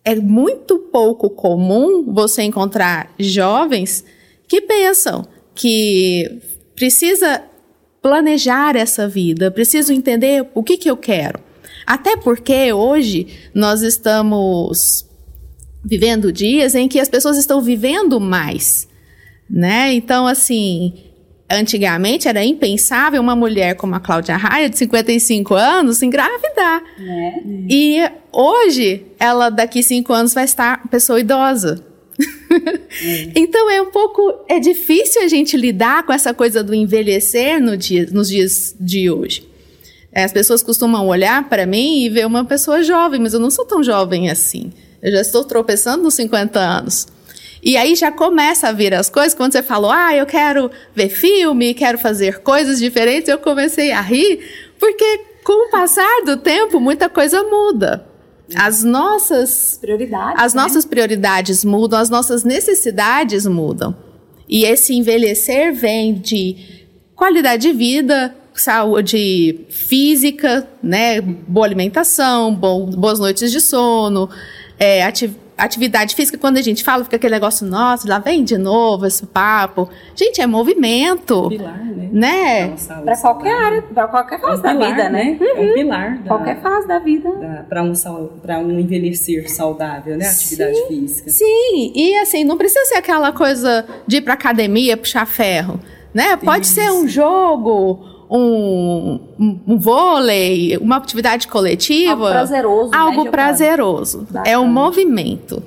é 0.04 0.14
muito 0.14 0.78
pouco 0.78 1.28
comum 1.28 2.12
você 2.12 2.42
encontrar 2.42 3.12
jovens 3.18 4.04
que 4.48 4.60
pensam 4.60 5.26
que 5.54 6.40
precisa 6.74 7.42
planejar 8.00 8.76
essa 8.76 9.06
vida, 9.06 9.50
preciso 9.50 9.92
entender 9.92 10.46
o 10.54 10.62
que, 10.62 10.78
que 10.78 10.90
eu 10.90 10.96
quero. 10.96 11.38
Até 11.86 12.16
porque 12.16 12.72
hoje 12.72 13.26
nós 13.54 13.82
estamos 13.82 15.09
vivendo 15.84 16.32
dias 16.32 16.74
em 16.74 16.88
que 16.88 17.00
as 17.00 17.08
pessoas 17.08 17.36
estão 17.36 17.60
vivendo 17.60 18.20
mais, 18.20 18.88
né? 19.48 19.92
Então, 19.92 20.26
assim, 20.26 20.94
antigamente 21.50 22.28
era 22.28 22.44
impensável 22.44 23.20
uma 23.20 23.34
mulher 23.34 23.74
como 23.74 23.94
a 23.94 24.00
Cláudia 24.00 24.36
Raia, 24.36 24.70
de 24.70 24.78
55 24.78 25.54
anos, 25.54 26.02
engravidar. 26.02 26.82
É. 26.98 27.32
E 27.68 28.10
hoje, 28.32 29.06
ela 29.18 29.50
daqui 29.50 29.82
cinco 29.82 30.12
anos 30.12 30.32
vai 30.32 30.44
estar 30.44 30.88
pessoa 30.88 31.18
idosa. 31.18 31.84
É. 33.02 33.32
então 33.34 33.70
é 33.70 33.80
um 33.80 33.90
pouco 33.90 34.44
é 34.46 34.58
difícil 34.60 35.22
a 35.22 35.28
gente 35.28 35.56
lidar 35.56 36.04
com 36.04 36.12
essa 36.12 36.34
coisa 36.34 36.62
do 36.62 36.74
envelhecer 36.74 37.58
no 37.62 37.76
dia, 37.76 38.06
nos 38.12 38.28
dias 38.28 38.76
de 38.78 39.10
hoje. 39.10 39.48
As 40.14 40.32
pessoas 40.32 40.62
costumam 40.62 41.06
olhar 41.06 41.48
para 41.48 41.64
mim 41.66 42.02
e 42.02 42.08
ver 42.08 42.26
uma 42.26 42.44
pessoa 42.44 42.82
jovem, 42.82 43.20
mas 43.20 43.32
eu 43.32 43.40
não 43.40 43.50
sou 43.50 43.64
tão 43.64 43.82
jovem 43.82 44.28
assim. 44.28 44.72
Eu 45.02 45.12
já 45.12 45.20
estou 45.20 45.44
tropeçando 45.44 46.02
nos 46.02 46.14
50 46.14 46.58
anos. 46.58 47.06
E 47.62 47.76
aí 47.76 47.94
já 47.94 48.10
começa 48.10 48.68
a 48.68 48.72
vir 48.72 48.94
as 48.94 49.10
coisas, 49.10 49.34
quando 49.34 49.52
você 49.52 49.62
falou, 49.62 49.90
ah, 49.90 50.14
eu 50.14 50.24
quero 50.24 50.70
ver 50.94 51.10
filme, 51.10 51.74
quero 51.74 51.98
fazer 51.98 52.40
coisas 52.40 52.78
diferentes, 52.78 53.28
eu 53.28 53.38
comecei 53.38 53.92
a 53.92 54.00
rir, 54.00 54.40
porque 54.78 55.20
com 55.44 55.68
o 55.68 55.70
passar 55.70 56.22
do 56.24 56.38
tempo, 56.38 56.80
muita 56.80 57.08
coisa 57.08 57.42
muda. 57.42 58.06
As 58.54 58.82
nossas 58.82 59.78
prioridades, 59.80 60.42
as 60.42 60.54
né? 60.54 60.62
nossas 60.62 60.84
prioridades 60.84 61.64
mudam, 61.64 61.98
as 61.98 62.10
nossas 62.10 62.44
necessidades 62.44 63.46
mudam. 63.46 63.94
E 64.48 64.64
esse 64.64 64.94
envelhecer 64.94 65.72
vem 65.72 66.14
de 66.14 66.56
qualidade 67.14 67.68
de 67.68 67.72
vida, 67.72 68.34
saúde 68.52 69.66
física, 69.68 70.68
né, 70.82 71.20
boa 71.20 71.66
alimentação, 71.66 72.52
bom, 72.54 72.86
boas 72.86 73.20
noites 73.20 73.52
de 73.52 73.60
sono, 73.60 74.28
é, 74.80 75.04
ati 75.04 75.30
atividade 75.58 76.14
física. 76.14 76.38
Quando 76.38 76.56
a 76.56 76.62
gente 76.62 76.82
fala, 76.82 77.04
fica 77.04 77.16
aquele 77.16 77.34
negócio, 77.34 77.66
nossa, 77.66 78.08
lá 78.08 78.18
vem 78.18 78.42
de 78.42 78.56
novo 78.56 79.06
esse 79.06 79.26
papo. 79.26 79.90
Gente, 80.16 80.40
é 80.40 80.46
movimento, 80.46 81.50
Pilar, 81.50 81.84
né? 81.84 82.08
né? 82.10 82.74
Para 83.04 83.14
qualquer 83.18 83.52
área, 83.52 83.82
para 83.82 84.08
qualquer 84.08 84.40
fase 84.40 84.58
um 84.58 84.62
da 84.62 84.70
pilar, 84.70 84.88
vida, 84.90 85.10
né? 85.10 85.38
É 85.38 85.60
um 85.60 85.74
pilar 85.74 86.18
da, 86.18 86.28
Qualquer 86.28 86.62
fase 86.62 86.88
da 86.88 86.98
vida. 86.98 87.28
para 87.68 87.82
um, 87.82 87.92
pra 88.40 88.58
um 88.58 88.80
envelhecer 88.80 89.50
saudável, 89.50 90.16
né? 90.16 90.26
Atividade 90.26 90.86
física. 90.88 91.28
Sim, 91.28 91.92
e 91.94 92.16
assim, 92.16 92.42
não 92.42 92.56
precisa 92.56 92.86
ser 92.86 92.94
aquela 92.94 93.30
coisa 93.30 93.84
de 94.06 94.16
ir 94.16 94.20
pra 94.22 94.32
academia, 94.32 94.96
puxar 94.96 95.26
ferro, 95.26 95.78
né? 96.14 96.38
Pode 96.38 96.66
ser 96.66 96.90
um 96.90 97.06
jogo, 97.06 98.02
um, 98.30 99.18
um, 99.38 99.60
um 99.66 99.78
vôlei, 99.78 100.76
uma 100.76 100.96
atividade 100.96 101.48
coletiva. 101.48 102.12
Algo 102.12 102.28
prazeroso, 102.28 102.90
né, 102.90 102.96
Algo 102.98 103.12
Giovana? 103.14 103.30
prazeroso. 103.30 104.28
É 104.44 104.58
um 104.58 104.68
movimento. 104.68 105.62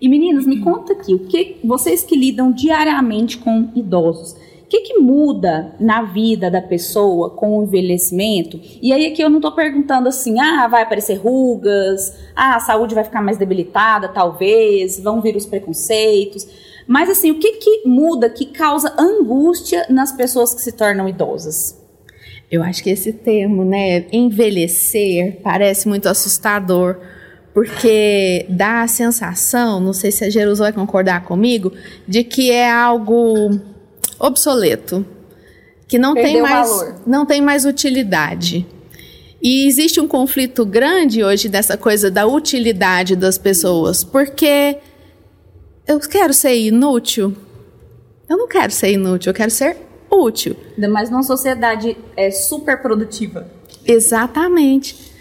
E 0.00 0.08
meninas, 0.08 0.46
me 0.46 0.60
conta 0.60 0.92
aqui, 0.92 1.14
o 1.14 1.20
que 1.20 1.56
vocês 1.64 2.04
que 2.04 2.14
lidam 2.14 2.52
diariamente 2.52 3.38
com 3.38 3.70
idosos, 3.74 4.32
o 4.32 4.68
que, 4.68 4.80
que 4.80 4.98
muda 4.98 5.74
na 5.80 6.02
vida 6.02 6.50
da 6.50 6.60
pessoa 6.60 7.30
com 7.30 7.58
o 7.58 7.62
envelhecimento? 7.62 8.60
E 8.82 8.92
aí 8.92 9.06
aqui 9.06 9.22
eu 9.22 9.30
não 9.30 9.40
tô 9.40 9.52
perguntando 9.52 10.08
assim, 10.08 10.38
ah, 10.38 10.68
vai 10.68 10.82
aparecer 10.82 11.14
rugas, 11.14 12.12
ah, 12.34 12.56
a 12.56 12.60
saúde 12.60 12.94
vai 12.94 13.04
ficar 13.04 13.22
mais 13.22 13.38
debilitada, 13.38 14.08
talvez, 14.08 15.00
vão 15.00 15.20
vir 15.20 15.34
os 15.34 15.46
preconceitos. 15.46 16.46
Mas 16.86 17.08
assim, 17.08 17.30
o 17.30 17.38
que, 17.38 17.52
que 17.52 17.82
muda 17.86 18.28
que 18.28 18.46
causa 18.46 18.92
angústia 18.98 19.86
nas 19.88 20.12
pessoas 20.12 20.52
que 20.52 20.60
se 20.60 20.72
tornam 20.72 21.08
idosas? 21.08 21.85
Eu 22.50 22.62
acho 22.62 22.82
que 22.82 22.90
esse 22.90 23.12
termo, 23.12 23.64
né, 23.64 24.06
envelhecer, 24.12 25.40
parece 25.42 25.88
muito 25.88 26.08
assustador, 26.08 26.96
porque 27.52 28.46
dá 28.48 28.82
a 28.82 28.88
sensação, 28.88 29.80
não 29.80 29.92
sei 29.92 30.12
se 30.12 30.24
a 30.24 30.30
Jerusa 30.30 30.64
vai 30.64 30.72
concordar 30.72 31.24
comigo, 31.24 31.72
de 32.06 32.22
que 32.22 32.50
é 32.50 32.70
algo 32.70 33.58
obsoleto, 34.18 35.04
que 35.88 35.98
não 35.98 36.14
tem 36.14 36.40
mais 36.40 36.68
valor. 36.68 37.00
não 37.06 37.26
tem 37.26 37.40
mais 37.40 37.64
utilidade. 37.64 38.66
E 39.42 39.66
existe 39.66 40.00
um 40.00 40.08
conflito 40.08 40.64
grande 40.64 41.22
hoje 41.22 41.48
dessa 41.48 41.76
coisa 41.76 42.10
da 42.10 42.26
utilidade 42.26 43.16
das 43.16 43.38
pessoas, 43.38 44.02
porque 44.02 44.78
eu 45.86 46.00
quero 46.00 46.32
ser 46.32 46.56
inútil. 46.56 47.34
Eu 48.28 48.36
não 48.36 48.48
quero 48.48 48.72
ser 48.72 48.92
inútil, 48.92 49.30
eu 49.30 49.34
quero 49.34 49.50
ser 49.50 49.76
útil. 50.10 50.56
Ainda 50.74 50.88
mais 50.88 51.10
numa 51.10 51.22
sociedade 51.22 51.96
é, 52.16 52.30
super 52.30 52.80
produtiva. 52.80 53.50
Exatamente. 53.84 55.12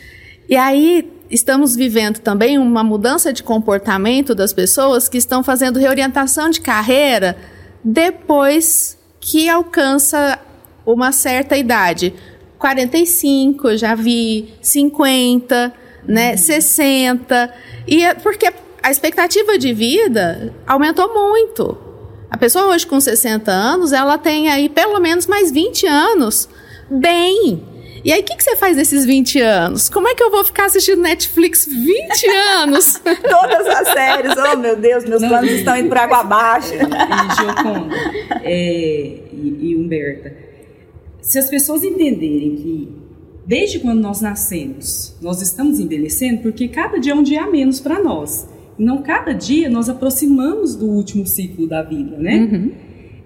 E 0.48 0.56
aí 0.56 1.12
estamos 1.30 1.76
vivendo 1.76 2.20
também 2.20 2.58
uma 2.58 2.84
mudança 2.84 3.34
de 3.34 3.44
comportamento 3.44 4.36
das 4.36 4.54
pessoas 4.54 5.10
que 5.10 5.18
estão 5.18 5.44
fazendo 5.44 5.80
reorientação 5.80 6.50
de 6.50 6.62
carreira 6.62 7.38
depois 7.84 8.98
que 9.20 9.50
alcança 9.50 10.40
uma 10.86 11.12
certa 11.12 11.58
idade. 11.58 12.14
45, 12.60 13.70
eu 13.70 13.78
já 13.78 13.96
vi 13.96 14.54
50, 14.62 15.74
né, 16.08 16.38
60. 16.38 17.54
E 17.88 18.04
é 18.04 18.14
porque 18.14 18.52
a 18.82 18.92
expectativa 18.92 19.58
de 19.58 19.74
vida 19.74 20.54
aumentou 20.66 21.14
muito. 21.14 21.85
A 22.36 22.38
pessoa 22.38 22.66
hoje 22.66 22.86
com 22.86 23.00
60 23.00 23.50
anos, 23.50 23.94
ela 23.94 24.18
tem 24.18 24.50
aí 24.50 24.68
pelo 24.68 25.00
menos 25.00 25.26
mais 25.26 25.54
20 25.54 25.88
anos 25.88 26.50
bem. 26.92 27.64
E 28.04 28.12
aí, 28.12 28.20
o 28.20 28.24
que, 28.26 28.36
que 28.36 28.44
você 28.44 28.58
faz 28.58 28.76
nesses 28.76 29.06
20 29.06 29.40
anos? 29.40 29.88
Como 29.88 30.06
é 30.10 30.14
que 30.14 30.22
eu 30.22 30.30
vou 30.30 30.44
ficar 30.44 30.66
assistindo 30.66 31.02
Netflix 31.02 31.66
20 31.66 32.28
anos? 32.60 33.00
Todas 33.24 33.66
as 33.66 33.88
séries, 33.88 34.34
oh 34.38 34.58
meu 34.58 34.76
Deus, 34.76 35.06
meus 35.06 35.22
Não, 35.22 35.30
planos 35.30 35.50
e- 35.50 35.56
estão 35.56 35.78
indo 35.78 35.88
por 35.88 35.98
água 35.98 36.18
abaixo. 36.18 36.74
E 36.74 37.36
Gioconda 37.38 37.96
é, 38.44 39.20
e, 39.32 39.58
e 39.62 39.76
Humberta, 39.78 40.36
se 41.22 41.40
as 41.40 41.50
pessoas 41.50 41.86
entenderem 41.86 42.58
que 42.58 43.02
desde 43.48 43.80
quando 43.80 44.02
nós 44.02 44.20
nascemos, 44.20 45.16
nós 45.22 45.42
estamos 45.42 45.80
envelhecendo, 45.80 46.42
porque 46.42 46.68
cada 46.68 47.00
dia 47.00 47.14
é 47.14 47.16
um 47.16 47.24
dia 47.24 47.44
a 47.44 47.48
menos 47.50 47.80
para 47.80 47.98
nós. 48.04 48.46
Não 48.78 49.02
cada 49.02 49.34
dia 49.34 49.70
nós 49.70 49.90
aproximamos 49.90 50.76
do 50.76 50.86
último 50.86 51.26
ciclo 51.26 51.68
da 51.68 51.82
vida, 51.82 52.18
né? 52.18 52.72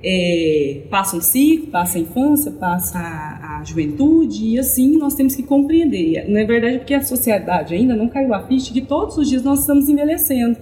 É, 0.01 0.84
passa 0.89 1.18
um 1.18 1.22
ciclo, 1.22 1.68
passa 1.68 1.98
a 1.98 2.01
infância, 2.01 2.51
passa 2.51 2.98
a, 2.98 3.60
a 3.60 3.63
juventude, 3.63 4.46
e 4.46 4.60
assim 4.60 4.98
nós 4.98 5.13
temos 5.13 5.36
que 5.36 5.44
compreender. 5.44 6.29
Na 6.29 6.44
verdade, 6.46 6.77
porque 6.77 6.94
a 6.94 7.01
sociedade 7.01 7.74
ainda 7.74 7.96
não 7.96 8.08
caiu 8.08 8.34
a 8.34 8.48
ficha 8.48 8.72
que 8.72 8.82
todos 8.82 9.18
os 9.18 9.27
dias 9.27 9.44
nós 9.44 9.60
estamos 9.60 9.89
envelhecendo. 9.89 10.58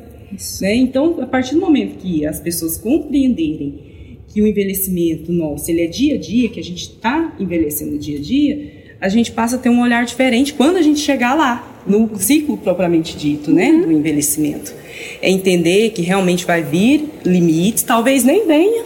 Né? 0.61 0.75
Então, 0.75 1.21
a 1.21 1.25
partir 1.25 1.55
do 1.55 1.61
momento 1.61 1.97
que 1.97 2.25
as 2.25 2.39
pessoas 2.39 2.77
compreenderem 2.77 3.87
que 4.27 4.41
o 4.41 4.47
envelhecimento 4.47 5.31
nosso 5.31 5.69
ele 5.71 5.81
é 5.81 5.87
dia 5.87 6.15
a 6.15 6.17
dia, 6.17 6.49
que 6.49 6.59
a 6.59 6.63
gente 6.63 6.83
está 6.83 7.35
envelhecendo 7.39 7.97
dia 7.97 8.17
a 8.17 8.21
dia, 8.21 8.77
a 8.99 9.09
gente 9.09 9.31
passa 9.31 9.55
a 9.55 9.59
ter 9.59 9.69
um 9.69 9.81
olhar 9.81 10.03
diferente 10.05 10.53
quando 10.53 10.77
a 10.77 10.81
gente 10.81 10.99
chegar 10.99 11.35
lá, 11.35 11.66
no 11.87 12.09
ciclo 12.17 12.57
propriamente 12.57 13.17
dito, 13.17 13.51
né, 13.51 13.71
do 13.71 13.91
envelhecimento. 13.91 14.73
É 15.21 15.29
entender 15.29 15.91
que 15.91 16.01
realmente 16.01 16.45
vai 16.45 16.61
vir 16.61 17.09
limites, 17.25 17.83
talvez 17.83 18.23
nem 18.23 18.45
venha, 18.45 18.83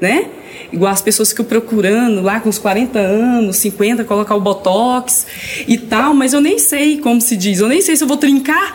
né? 0.00 0.26
Igual 0.70 0.92
as 0.92 1.00
pessoas 1.00 1.30
ficam 1.30 1.46
procurando 1.46 2.20
lá 2.20 2.40
com 2.40 2.48
uns 2.48 2.58
40 2.58 2.98
anos, 2.98 3.56
50, 3.56 4.04
colocar 4.04 4.34
o 4.34 4.40
botox 4.40 5.26
e 5.66 5.78
tal, 5.78 6.12
mas 6.12 6.34
eu 6.34 6.42
nem 6.42 6.58
sei 6.58 6.98
como 6.98 7.20
se 7.20 7.36
diz, 7.36 7.60
eu 7.60 7.68
nem 7.68 7.80
sei 7.80 7.96
se 7.96 8.04
eu 8.04 8.08
vou 8.08 8.18
trincar, 8.18 8.74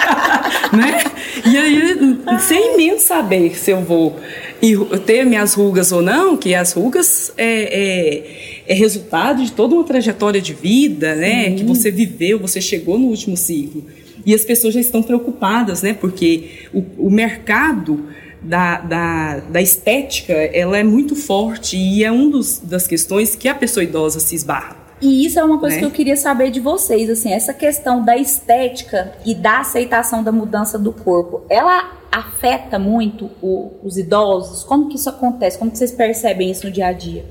né? 0.72 1.04
E 1.44 1.56
aí, 1.56 2.18
sem 2.40 2.76
mesmo 2.76 3.00
saber 3.00 3.58
se 3.58 3.70
eu 3.70 3.82
vou 3.82 4.16
ir- 4.62 4.98
ter 5.06 5.24
minhas 5.24 5.54
rugas 5.54 5.92
ou 5.92 6.02
não, 6.02 6.36
que 6.36 6.54
as 6.54 6.72
rugas 6.72 7.32
é, 7.36 7.44
é, 7.46 8.24
é 8.66 8.74
resultado 8.74 9.42
de 9.44 9.52
toda 9.52 9.74
uma 9.74 9.84
trajetória 9.84 10.40
de 10.40 10.52
vida, 10.54 11.14
né? 11.14 11.52
Que 11.52 11.64
você 11.64 11.90
viveu, 11.90 12.38
você 12.38 12.60
chegou 12.60 12.98
no 12.98 13.06
último 13.06 13.36
ciclo. 13.36 13.84
E 14.26 14.34
as 14.34 14.44
pessoas 14.44 14.74
já 14.74 14.80
estão 14.80 15.02
preocupadas, 15.02 15.82
né? 15.82 15.94
Porque 15.94 16.50
o, 16.72 16.84
o 17.06 17.10
mercado 17.10 18.06
da, 18.42 18.80
da, 18.80 19.38
da 19.40 19.62
estética, 19.62 20.32
ela 20.32 20.76
é 20.78 20.82
muito 20.84 21.16
forte 21.16 21.76
e 21.76 22.04
é 22.04 22.10
uma 22.10 22.40
das 22.64 22.86
questões 22.86 23.34
que 23.34 23.48
a 23.48 23.54
pessoa 23.54 23.82
idosa 23.84 24.20
se 24.20 24.34
esbarra. 24.34 24.76
E 25.00 25.24
isso 25.24 25.38
é 25.38 25.44
uma 25.44 25.58
coisa 25.58 25.76
Né? 25.76 25.80
que 25.80 25.86
eu 25.86 25.90
queria 25.90 26.16
saber 26.16 26.50
de 26.50 26.58
vocês, 26.60 27.08
assim, 27.08 27.32
essa 27.32 27.54
questão 27.54 28.04
da 28.04 28.16
estética 28.16 29.12
e 29.24 29.34
da 29.34 29.60
aceitação 29.60 30.22
da 30.24 30.32
mudança 30.32 30.78
do 30.78 30.92
corpo, 30.92 31.42
ela 31.48 31.96
afeta 32.10 32.78
muito 32.78 33.30
o- 33.42 33.70
os 33.84 33.96
idosos? 33.96 34.64
Como 34.64 34.88
que 34.88 34.96
isso 34.96 35.08
acontece? 35.08 35.58
Como 35.58 35.70
que 35.70 35.78
vocês 35.78 35.92
percebem 35.92 36.50
isso 36.50 36.66
no 36.66 36.72
dia 36.72 36.88
a 36.88 36.92
dia? 36.92 37.24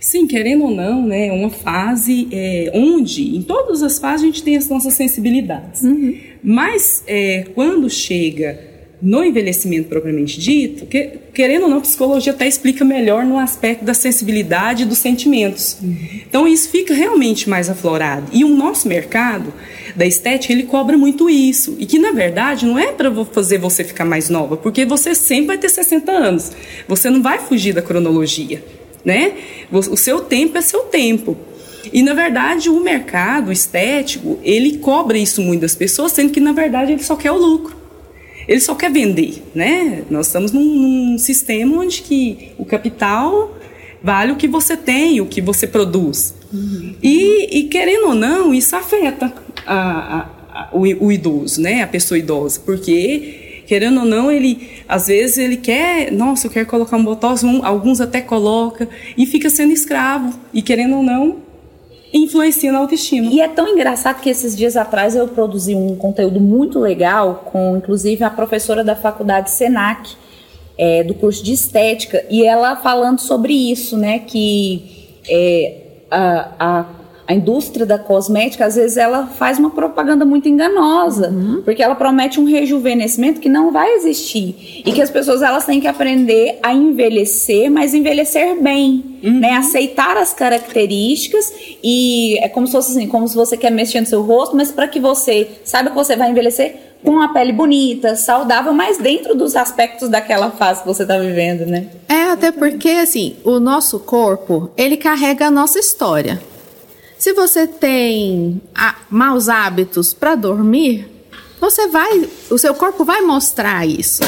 Sim, 0.00 0.28
querendo 0.28 0.64
ou 0.64 0.70
não, 0.70 1.04
né, 1.04 1.26
é 1.26 1.32
uma 1.32 1.50
fase 1.50 2.28
é, 2.30 2.70
onde, 2.72 3.36
em 3.36 3.42
todas 3.42 3.82
as 3.82 3.98
fases, 3.98 4.22
a 4.22 4.26
gente 4.26 4.44
tem 4.44 4.56
as 4.56 4.68
nossas 4.68 4.94
sensibilidades. 4.94 5.82
Mas 6.42 7.02
é, 7.08 7.46
quando 7.54 7.90
chega 7.90 8.67
no 9.00 9.24
envelhecimento 9.24 9.88
propriamente 9.88 10.40
dito, 10.40 10.84
que, 10.86 11.12
querendo 11.32 11.64
ou 11.64 11.68
não, 11.68 11.78
a 11.78 11.80
psicologia 11.80 12.32
até 12.32 12.48
explica 12.48 12.84
melhor 12.84 13.24
no 13.24 13.38
aspecto 13.38 13.84
da 13.84 13.94
sensibilidade 13.94 14.82
e 14.82 14.86
dos 14.86 14.98
sentimentos. 14.98 15.78
Então 16.28 16.48
isso 16.48 16.68
fica 16.68 16.92
realmente 16.92 17.48
mais 17.48 17.70
aflorado. 17.70 18.26
E 18.32 18.44
o 18.44 18.48
nosso 18.48 18.88
mercado 18.88 19.52
da 19.94 20.04
estética, 20.04 20.52
ele 20.52 20.64
cobra 20.64 20.98
muito 20.98 21.30
isso. 21.30 21.76
E 21.78 21.86
que, 21.86 21.98
na 21.98 22.10
verdade, 22.10 22.66
não 22.66 22.78
é 22.78 22.92
para 22.92 23.12
fazer 23.26 23.58
você 23.58 23.84
ficar 23.84 24.04
mais 24.04 24.28
nova, 24.28 24.56
porque 24.56 24.84
você 24.84 25.14
sempre 25.14 25.46
vai 25.46 25.58
ter 25.58 25.68
60 25.68 26.10
anos. 26.10 26.52
Você 26.88 27.08
não 27.08 27.22
vai 27.22 27.38
fugir 27.38 27.72
da 27.72 27.82
cronologia, 27.82 28.62
né? 29.04 29.32
O 29.70 29.96
seu 29.96 30.20
tempo 30.20 30.58
é 30.58 30.60
seu 30.60 30.80
tempo. 30.80 31.36
E, 31.92 32.02
na 32.02 32.14
verdade, 32.14 32.68
o 32.68 32.80
mercado 32.80 33.52
estético, 33.52 34.38
ele 34.42 34.78
cobra 34.78 35.16
isso 35.16 35.40
muito 35.40 35.60
das 35.60 35.76
pessoas, 35.76 36.12
sendo 36.12 36.32
que, 36.32 36.40
na 36.40 36.52
verdade, 36.52 36.92
ele 36.92 37.02
só 37.02 37.14
quer 37.14 37.30
o 37.30 37.38
lucro. 37.38 37.77
Ele 38.48 38.60
só 38.60 38.74
quer 38.74 38.90
vender, 38.90 39.42
né? 39.54 40.04
Nós 40.08 40.26
estamos 40.26 40.52
num, 40.52 40.64
num 40.64 41.18
sistema 41.18 41.76
onde 41.76 42.00
que 42.00 42.52
o 42.56 42.64
capital 42.64 43.54
vale 44.02 44.32
o 44.32 44.36
que 44.36 44.48
você 44.48 44.74
tem, 44.74 45.20
o 45.20 45.26
que 45.26 45.42
você 45.42 45.66
produz. 45.66 46.34
E, 47.02 47.58
e, 47.58 47.64
querendo 47.64 48.08
ou 48.08 48.14
não, 48.14 48.54
isso 48.54 48.74
afeta 48.74 49.30
a, 49.66 49.76
a, 49.76 50.20
a, 50.50 50.68
o, 50.72 50.80
o 50.80 51.12
idoso, 51.12 51.60
né? 51.60 51.82
A 51.82 51.86
pessoa 51.86 52.18
idosa, 52.18 52.58
porque 52.64 53.62
querendo 53.66 54.00
ou 54.00 54.06
não, 54.06 54.32
ele 54.32 54.66
às 54.88 55.08
vezes 55.08 55.36
ele 55.36 55.58
quer, 55.58 56.10
nossa, 56.10 56.46
eu 56.46 56.50
quero 56.50 56.66
colocar 56.66 56.96
um 56.96 57.04
botox, 57.04 57.44
um, 57.44 57.62
alguns 57.62 58.00
até 58.00 58.22
coloca 58.22 58.88
e 59.14 59.26
fica 59.26 59.50
sendo 59.50 59.72
escravo 59.72 60.32
e 60.54 60.62
querendo 60.62 60.96
ou 60.96 61.02
não 61.02 61.47
influencia 62.12 62.72
na 62.72 62.78
autoestima. 62.78 63.30
E 63.30 63.40
é 63.40 63.48
tão 63.48 63.68
engraçado 63.68 64.20
que 64.20 64.30
esses 64.30 64.56
dias 64.56 64.76
atrás 64.76 65.14
eu 65.14 65.28
produzi 65.28 65.74
um 65.74 65.94
conteúdo 65.96 66.40
muito 66.40 66.78
legal 66.78 67.44
com, 67.52 67.76
inclusive, 67.76 68.24
a 68.24 68.30
professora 68.30 68.82
da 68.82 68.96
faculdade 68.96 69.50
Senac, 69.50 70.16
é, 70.76 71.02
do 71.02 71.14
curso 71.14 71.42
de 71.42 71.52
estética, 71.52 72.24
e 72.30 72.44
ela 72.44 72.76
falando 72.76 73.18
sobre 73.18 73.52
isso, 73.52 73.96
né, 73.96 74.20
que 74.20 75.18
é, 75.28 75.82
a, 76.10 76.52
a 76.58 76.97
a 77.28 77.34
indústria 77.34 77.84
da 77.84 77.98
cosmética, 77.98 78.64
às 78.64 78.76
vezes, 78.76 78.96
ela 78.96 79.26
faz 79.26 79.58
uma 79.58 79.68
propaganda 79.68 80.24
muito 80.24 80.48
enganosa, 80.48 81.28
uhum. 81.28 81.60
porque 81.62 81.82
ela 81.82 81.94
promete 81.94 82.40
um 82.40 82.44
rejuvenescimento 82.44 83.38
que 83.38 83.50
não 83.50 83.70
vai 83.70 83.96
existir. 83.96 84.82
E 84.86 84.90
que 84.90 85.02
as 85.02 85.10
pessoas 85.10 85.42
elas 85.42 85.66
têm 85.66 85.78
que 85.78 85.86
aprender 85.86 86.58
a 86.62 86.72
envelhecer, 86.72 87.70
mas 87.70 87.92
envelhecer 87.92 88.58
bem, 88.62 89.18
uhum. 89.22 89.40
né? 89.40 89.52
Aceitar 89.52 90.16
as 90.16 90.32
características 90.32 91.52
e 91.84 92.38
é 92.38 92.48
como 92.48 92.66
se 92.66 92.72
fosse 92.72 92.92
assim, 92.92 93.06
como 93.06 93.28
se 93.28 93.36
você 93.36 93.58
quer 93.58 93.70
mexer 93.70 94.00
no 94.00 94.06
seu 94.06 94.22
rosto, 94.22 94.56
mas 94.56 94.72
para 94.72 94.88
que 94.88 94.98
você 94.98 95.48
saiba 95.64 95.90
que 95.90 95.96
você 95.96 96.16
vai 96.16 96.30
envelhecer 96.30 96.76
com 97.04 97.10
uma 97.10 97.34
pele 97.34 97.52
bonita, 97.52 98.16
saudável, 98.16 98.72
mas 98.72 98.96
dentro 98.96 99.34
dos 99.34 99.54
aspectos 99.54 100.08
daquela 100.08 100.50
fase 100.52 100.80
que 100.80 100.86
você 100.86 101.02
está 101.02 101.18
vivendo, 101.18 101.66
né? 101.66 101.88
É, 102.08 102.22
até 102.30 102.50
porque, 102.50 102.88
assim, 102.88 103.36
o 103.44 103.60
nosso 103.60 104.00
corpo, 104.00 104.70
ele 104.78 104.96
carrega 104.96 105.48
a 105.48 105.50
nossa 105.50 105.78
história. 105.78 106.40
Se 107.18 107.32
você 107.32 107.66
tem 107.66 108.62
ah, 108.74 108.94
maus 109.10 109.48
hábitos 109.48 110.14
para 110.14 110.36
dormir, 110.36 111.08
você 111.60 111.88
vai, 111.88 112.28
o 112.48 112.56
seu 112.56 112.74
corpo 112.74 113.04
vai 113.04 113.22
mostrar 113.22 113.86
isso. 113.86 114.22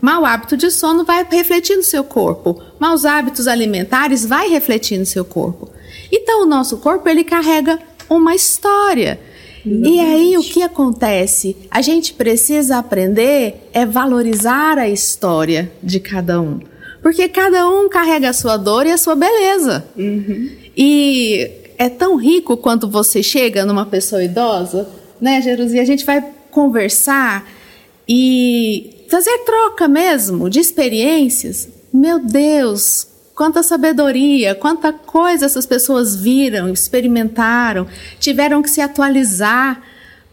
Mau 0.00 0.24
hábito 0.24 0.56
de 0.56 0.70
sono 0.70 1.04
vai 1.04 1.26
refletir 1.30 1.76
no 1.76 1.82
seu 1.82 2.02
corpo. 2.02 2.60
Maus 2.78 3.04
hábitos 3.04 3.46
alimentares 3.46 4.24
vai 4.24 4.48
refletir 4.48 4.98
no 4.98 5.06
seu 5.06 5.24
corpo. 5.24 5.70
Então 6.10 6.42
o 6.42 6.46
nosso 6.46 6.78
corpo 6.78 7.08
ele 7.08 7.22
carrega 7.22 7.78
uma 8.08 8.34
história. 8.34 9.20
E 9.64 10.00
aí 10.00 10.36
o 10.36 10.42
que 10.42 10.60
acontece? 10.60 11.56
A 11.70 11.80
gente 11.80 12.14
precisa 12.14 12.78
aprender 12.78 13.68
é 13.72 13.86
valorizar 13.86 14.76
a 14.76 14.88
história 14.88 15.70
de 15.80 16.00
cada 16.00 16.40
um. 16.40 16.58
Porque 17.00 17.28
cada 17.28 17.68
um 17.68 17.88
carrega 17.88 18.30
a 18.30 18.32
sua 18.32 18.56
dor 18.56 18.86
e 18.86 18.90
a 18.90 18.98
sua 18.98 19.14
beleza. 19.14 19.84
Uhum. 19.96 20.50
E 20.76 21.61
é 21.78 21.88
tão 21.88 22.16
rico 22.16 22.56
quando 22.56 22.88
você 22.88 23.22
chega 23.22 23.64
numa 23.64 23.86
pessoa 23.86 24.22
idosa, 24.22 24.88
né, 25.20 25.40
Jerusi? 25.40 25.78
A 25.78 25.84
gente 25.84 26.04
vai 26.04 26.24
conversar 26.50 27.48
e 28.08 29.06
fazer 29.10 29.38
troca 29.38 29.88
mesmo 29.88 30.48
de 30.50 30.60
experiências. 30.60 31.68
Meu 31.92 32.18
Deus, 32.18 33.06
quanta 33.34 33.62
sabedoria, 33.62 34.54
quanta 34.54 34.92
coisa 34.92 35.46
essas 35.46 35.66
pessoas 35.66 36.16
viram, 36.16 36.72
experimentaram, 36.72 37.86
tiveram 38.18 38.62
que 38.62 38.70
se 38.70 38.80
atualizar, 38.80 39.82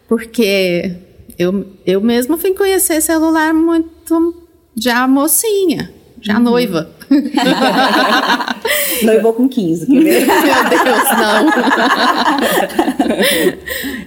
porque 0.08 0.96
eu, 1.38 1.66
eu 1.86 2.00
mesma 2.00 2.36
fui 2.36 2.54
conhecer 2.54 3.00
celular 3.00 3.52
muito 3.52 4.34
já 4.76 5.06
mocinha, 5.06 5.92
já 6.20 6.36
uhum. 6.36 6.42
noiva. 6.42 6.90
Noivou 9.02 9.32
com 9.32 9.48
15, 9.48 9.86
quer 9.86 10.02
ver? 10.02 10.26
Meu 10.28 10.84
Deus, 10.84 11.04
não. 11.18 11.46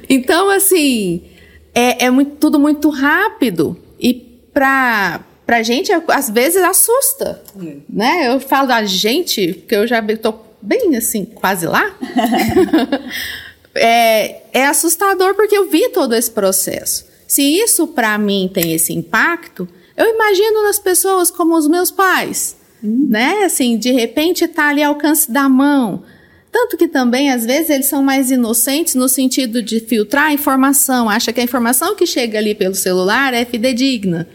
então, 0.10 0.50
assim, 0.50 1.24
é, 1.74 2.06
é 2.06 2.10
muito, 2.10 2.36
tudo 2.36 2.60
muito 2.60 2.90
rápido. 2.90 3.78
E 4.00 4.14
pra, 4.54 5.22
pra 5.46 5.64
gente, 5.64 5.92
às 6.10 6.30
vezes, 6.30 6.62
assusta. 6.62 7.42
É. 7.62 7.76
Né? 7.90 8.28
Eu 8.34 8.40
falo 8.40 8.68
da 8.68 8.84
gente, 8.86 9.54
porque 9.54 9.76
eu 9.76 9.88
já 9.88 10.02
tô 10.18 10.36
bem, 10.62 10.96
assim, 10.96 11.26
quase 11.26 11.66
lá. 11.66 11.94
é, 13.76 14.44
é 14.54 14.68
assustador 14.68 15.34
porque 15.34 15.58
eu 15.58 15.70
vi 15.70 15.90
todo 15.90 16.14
esse 16.14 16.32
processo. 16.32 17.06
Se 17.28 17.42
isso 17.42 17.88
para 17.88 18.18
mim 18.18 18.50
tem 18.54 18.74
esse 18.74 18.94
impacto, 18.94 19.68
eu 19.96 20.08
imagino 20.08 20.64
nas 20.64 20.80
pessoas 20.80 21.30
como 21.30 21.56
os 21.56 21.68
meus 21.68 21.92
pais 21.92 22.56
né? 22.84 23.46
Assim, 23.46 23.78
de 23.78 23.92
repente 23.92 24.44
está 24.44 24.68
ali 24.68 24.84
ao 24.84 24.94
alcance 24.94 25.32
da 25.32 25.48
mão. 25.48 26.04
Tanto 26.52 26.78
que 26.78 26.88
também, 26.88 27.32
às 27.32 27.46
vezes, 27.46 27.70
eles 27.70 27.86
são 27.88 28.04
mais 28.04 28.30
inocentes 28.30 28.94
no 28.94 29.08
sentido 29.10 29.64
de 29.64 29.80
filtrar 29.80 30.26
a 30.26 30.34
informação, 30.34 31.10
acha 31.10 31.34
que 31.34 31.40
a 31.40 31.44
informação 31.44 31.96
que 31.96 32.06
chega 32.06 32.38
ali 32.38 32.54
pelo 32.54 32.76
celular 32.76 33.34
é 33.34 33.44
fidedigna. 33.44 34.28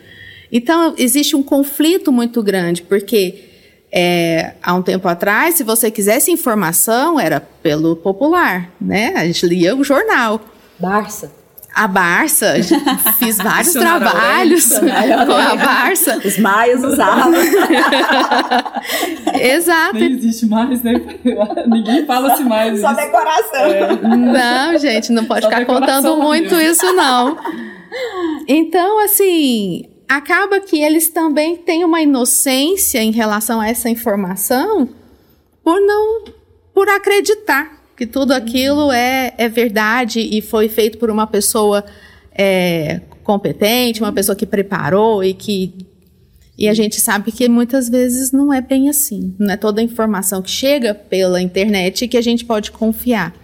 Então, 0.51 0.95
existe 0.97 1.37
um 1.37 1.43
conflito 1.43 2.11
muito 2.11 2.43
grande, 2.43 2.83
porque 2.83 3.45
é, 3.93 4.55
há 4.61 4.75
um 4.75 4.83
tempo 4.83 5.07
atrás, 5.07 5.57
se 5.57 5.63
você 5.63 5.91
quisesse 5.91 6.33
informação, 6.33 7.21
era 7.21 7.39
pelo 7.39 7.95
popular, 7.95 8.73
né? 8.81 9.13
A 9.15 9.25
gente 9.25 9.47
lia 9.47 9.77
o 9.77 9.85
jornal. 9.85 10.41
Barça 10.79 11.38
a 11.79 11.87
Barça, 11.87 12.55
fiz 13.21 13.37
vários 13.37 13.73
trabalhos 13.73 14.67
com 14.77 15.33
a 15.33 15.55
Barça. 15.55 16.21
Os 16.25 16.37
maios 16.37 16.83
usavam. 16.83 17.33
Exato. 19.41 19.95
Nem 19.95 20.11
existe 20.11 20.47
mais, 20.47 20.83
né? 20.83 20.95
Ninguém 21.69 22.05
fala 22.05 22.33
assim 22.33 22.43
mais. 22.43 22.81
Só 22.81 22.91
isso. 22.91 23.01
decoração. 23.01 23.61
É. 23.61 23.97
Não, 24.17 24.77
gente, 24.77 25.13
não 25.13 25.25
pode 25.25 25.43
Só 25.43 25.51
ficar 25.51 25.65
contando 25.67 26.17
muito 26.17 26.57
mesmo. 26.57 26.73
isso, 26.73 26.93
não. 26.95 27.39
Então, 28.49 28.99
assim, 29.05 29.85
acaba 30.09 30.59
que 30.59 30.83
eles 30.83 31.11
também 31.11 31.57
têm 31.57 31.85
uma 31.85 32.01
inocência 32.01 33.01
em 33.01 33.13
relação 33.13 33.61
a 33.61 33.69
essa 33.69 33.89
informação 33.89 34.89
por 35.63 35.81
não 35.81 36.25
por 36.75 36.89
acreditar 36.89 37.78
que 37.99 38.07
tudo 38.07 38.31
aquilo 38.31 38.93
é, 38.93 39.35
é 39.37 39.49
verdade 39.49 40.21
e 40.21 40.41
foi 40.41 40.69
feito 40.69 40.99
por 40.99 41.11
uma 41.11 41.27
pessoa 41.27 41.85
é, 42.33 43.01
competente, 43.25 44.01
uma 44.01 44.13
pessoa 44.13 44.37
que 44.37 44.47
preparou 44.47 45.25
e 45.25 45.35
que. 45.35 45.75
E 46.57 46.69
a 46.69 46.75
gente 46.75 47.01
sabe 47.01 47.33
que 47.33 47.49
muitas 47.49 47.89
vezes 47.89 48.31
não 48.31 48.53
é 48.53 48.61
bem 48.61 48.89
assim. 48.89 49.35
Não 49.37 49.53
é 49.53 49.57
toda 49.57 49.81
a 49.81 49.85
informação 49.85 50.41
que 50.41 50.51
chega 50.51 50.95
pela 50.95 51.43
internet 51.43 52.07
que 52.07 52.17
a 52.17 52.21
gente 52.21 52.45
pode 52.45 52.71
confiar. 52.71 53.35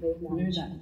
Verdade. 0.00 0.72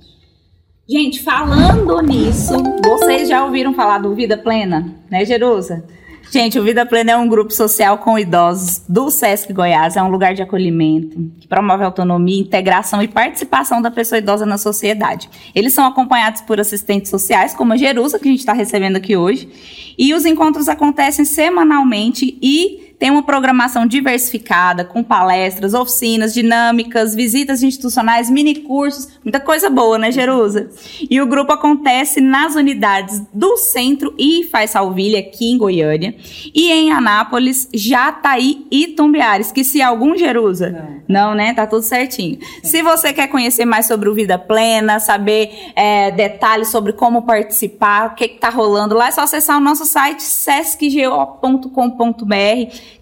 Gente, 0.88 1.20
falando 1.20 2.00
nisso, 2.02 2.54
vocês 2.84 3.28
já 3.28 3.44
ouviram 3.44 3.74
falar 3.74 3.98
do 3.98 4.14
Vida 4.14 4.38
Plena, 4.38 4.94
né, 5.10 5.24
Jerusa? 5.24 5.84
Gente, 6.30 6.58
o 6.58 6.62
Vida 6.62 6.84
Plena 6.84 7.12
é 7.12 7.16
um 7.16 7.28
grupo 7.28 7.52
social 7.52 7.98
com 7.98 8.18
idosos 8.18 8.82
do 8.88 9.10
SESC 9.10 9.52
Goiás. 9.52 9.96
É 9.96 10.02
um 10.02 10.08
lugar 10.08 10.34
de 10.34 10.42
acolhimento 10.42 11.16
que 11.40 11.46
promove 11.46 11.84
autonomia, 11.84 12.40
integração 12.40 13.00
e 13.00 13.08
participação 13.08 13.80
da 13.80 13.90
pessoa 13.90 14.18
idosa 14.18 14.44
na 14.44 14.58
sociedade. 14.58 15.30
Eles 15.54 15.72
são 15.72 15.86
acompanhados 15.86 16.40
por 16.40 16.60
assistentes 16.60 17.10
sociais, 17.10 17.54
como 17.54 17.72
a 17.72 17.76
Jerusa, 17.76 18.18
que 18.18 18.28
a 18.28 18.30
gente 18.30 18.40
está 18.40 18.52
recebendo 18.52 18.96
aqui 18.96 19.16
hoje. 19.16 19.48
E 19.96 20.12
os 20.12 20.24
encontros 20.24 20.68
acontecem 20.68 21.24
semanalmente 21.24 22.36
e 22.42 22.85
tem 22.98 23.10
uma 23.10 23.22
programação 23.22 23.86
diversificada, 23.86 24.84
com 24.84 25.02
palestras, 25.02 25.74
oficinas, 25.74 26.32
dinâmicas, 26.32 27.14
visitas 27.14 27.62
institucionais, 27.62 28.30
mini 28.30 28.56
cursos, 28.56 29.08
muita 29.22 29.38
coisa 29.38 29.68
boa, 29.68 29.98
né, 29.98 30.10
Jerusa? 30.10 30.70
E 31.10 31.20
o 31.20 31.26
grupo 31.26 31.52
acontece 31.52 32.20
nas 32.20 32.54
unidades 32.54 33.22
do 33.32 33.56
Centro 33.58 34.14
e 34.18 34.44
Faz 34.44 34.70
Salvilha, 34.70 35.18
aqui 35.18 35.50
em 35.50 35.58
Goiânia, 35.58 36.14
e 36.54 36.70
em 36.70 36.90
Anápolis, 36.90 37.68
Jataí 37.74 38.66
e 38.70 38.88
Tumbiares, 38.88 39.52
que 39.52 39.62
se 39.62 39.82
algum, 39.82 40.16
Jerusa? 40.16 40.70
Não. 40.70 40.96
Não, 41.08 41.34
né? 41.34 41.54
Tá 41.54 41.66
tudo 41.66 41.82
certinho. 41.82 42.38
É. 42.62 42.66
Se 42.66 42.82
você 42.82 43.12
quer 43.12 43.28
conhecer 43.28 43.64
mais 43.64 43.86
sobre 43.86 44.08
o 44.08 44.14
Vida 44.14 44.38
Plena, 44.38 44.98
saber 44.98 45.72
é, 45.74 46.10
detalhes 46.10 46.68
sobre 46.68 46.92
como 46.92 47.22
participar, 47.22 48.08
o 48.08 48.14
que, 48.14 48.28
que 48.28 48.38
tá 48.38 48.48
rolando 48.48 48.94
lá, 48.94 49.08
é 49.08 49.10
só 49.10 49.22
acessar 49.22 49.56
o 49.56 49.60
nosso 49.60 49.84
site 49.84 50.22
sescgo.com.br 50.22 51.66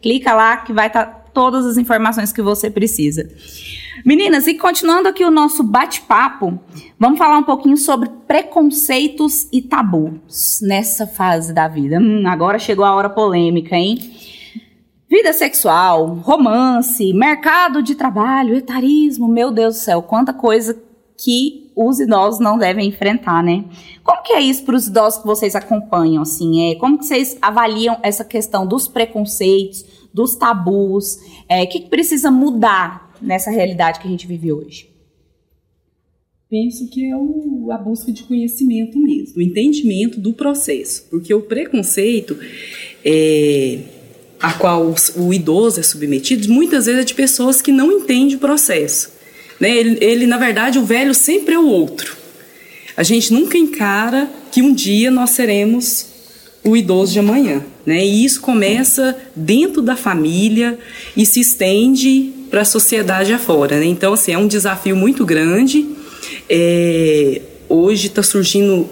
Clica 0.01 0.35
lá 0.35 0.59
que 0.59 0.73
vai 0.73 0.87
estar 0.87 1.07
tá 1.07 1.25
todas 1.33 1.67
as 1.67 1.77
informações 1.77 2.33
que 2.33 2.41
você 2.41 2.71
precisa. 2.71 3.29
Meninas, 4.05 4.47
e 4.47 4.55
continuando 4.55 5.09
aqui 5.09 5.25
o 5.25 5.31
nosso 5.31 5.63
bate-papo, 5.63 6.59
vamos 6.99 7.19
falar 7.19 7.39
um 7.39 7.43
pouquinho 7.43 7.77
sobre 7.77 8.09
preconceitos 8.27 9.49
e 9.53 9.63
tabus 9.63 10.61
nessa 10.63 11.07
fase 11.07 11.53
da 11.53 11.67
vida. 11.69 11.99
Hum, 11.99 12.27
agora 12.27 12.59
chegou 12.59 12.85
a 12.85 12.95
hora 12.95 13.09
polêmica, 13.09 13.77
hein? 13.77 13.99
Vida 15.09 15.33
sexual, 15.33 16.07
romance, 16.07 17.13
mercado 17.13 17.83
de 17.83 17.95
trabalho, 17.95 18.57
etarismo, 18.57 19.29
meu 19.29 19.51
Deus 19.51 19.77
do 19.77 19.81
céu, 19.81 20.03
quanta 20.03 20.33
coisa 20.33 20.77
que 21.17 21.64
os 21.77 21.99
idosos 21.99 22.41
não 22.41 22.57
devem 22.57 22.89
enfrentar, 22.89 23.43
né? 23.43 23.65
Como 24.03 24.23
que 24.23 24.33
é 24.33 24.41
isso 24.41 24.65
para 24.65 24.77
os 24.77 24.87
idosos 24.87 25.21
que 25.21 25.27
vocês 25.27 25.55
acompanham, 25.55 26.23
assim? 26.23 26.71
É, 26.71 26.75
como 26.77 26.99
que 26.99 27.07
vocês 27.07 27.37
avaliam 27.43 27.99
essa 28.03 28.25
questão 28.25 28.67
dos 28.67 28.87
preconceitos, 28.87 29.85
dos 30.13 30.37
tabus? 30.37 31.19
É, 31.49 31.63
o 31.63 31.69
que, 31.69 31.81
que 31.81 31.89
precisa 31.89 32.31
mudar 32.31 33.15
nessa 33.21 33.51
realidade 33.51 33.99
que 33.99 34.07
a 34.07 34.11
gente 34.11 34.27
vive 34.27 34.53
hoje? 34.53 34.95
Penso 36.49 36.89
que 36.89 37.11
é 37.11 37.17
o, 37.17 37.69
a 37.73 37.79
busca 37.79 38.13
de 38.13 38.23
conhecimento 38.23 38.97
mesmo, 38.99 39.39
o 39.39 39.43
entendimento 39.43 40.21
do 40.21 40.33
processo, 40.33 41.07
porque 41.11 41.35
o 41.35 41.43
preconceito 41.43 42.39
é, 43.05 43.81
a 44.39 44.53
qual 44.53 44.87
o, 44.87 44.95
o 45.17 45.35
idoso 45.35 45.81
é 45.81 45.83
submetido, 45.83 46.49
muitas 46.53 46.87
vezes 46.87 47.01
é 47.01 47.05
de 47.05 47.15
pessoas 47.15 47.61
que 47.61 47.73
não 47.73 47.91
entendem 47.91 48.37
o 48.37 48.39
processo. 48.39 49.13
Né? 49.59 49.77
Ele, 49.77 49.99
ele, 50.01 50.27
na 50.27 50.37
verdade, 50.37 50.79
o 50.79 50.85
velho 50.85 51.15
sempre 51.15 51.55
é 51.55 51.59
o 51.59 51.67
outro. 51.67 52.17
A 52.97 53.03
gente 53.03 53.33
nunca 53.33 53.59
encara 53.59 54.31
que 54.53 54.63
um 54.63 54.73
dia 54.73 55.11
nós 55.11 55.31
seremos 55.31 56.07
o 56.63 56.77
idoso 56.77 57.13
de 57.13 57.19
amanhã. 57.19 57.63
Né? 57.85 58.05
E 58.05 58.25
isso 58.25 58.41
começa 58.41 59.17
dentro 59.37 59.83
da 59.83 59.97
família 59.97 60.79
e 61.17 61.27
se 61.27 61.41
estende 61.41 62.33
para 62.51 62.63
a 62.63 62.65
sociedade 62.65 63.33
afora. 63.33 63.79
Né? 63.79 63.87
Então, 63.87 64.15
assim, 64.15 64.33
é 64.33 64.39
um 64.39 64.47
desafio 64.47 64.97
muito 64.97 65.27
grande. 65.27 65.87
É, 66.49 67.43
hoje 67.69 68.07
está 68.07 68.23
surgindo 68.23 68.89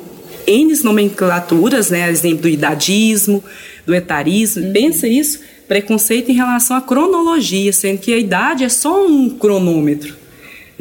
N 0.46 0.74
nomenclaturas, 0.82 1.90
né? 1.90 2.10
exemplo 2.10 2.42
do 2.42 2.48
idadismo, 2.48 3.42
do 3.86 3.94
etarismo. 3.94 4.66
Uhum. 4.66 4.72
Pensa 4.72 5.08
isso, 5.08 5.40
preconceito 5.66 6.30
em 6.30 6.34
relação 6.34 6.76
à 6.76 6.80
cronologia, 6.80 7.72
sendo 7.72 7.98
que 7.98 8.12
a 8.12 8.18
idade 8.18 8.64
é 8.64 8.68
só 8.68 9.06
um 9.06 9.30
cronômetro. 9.30 10.21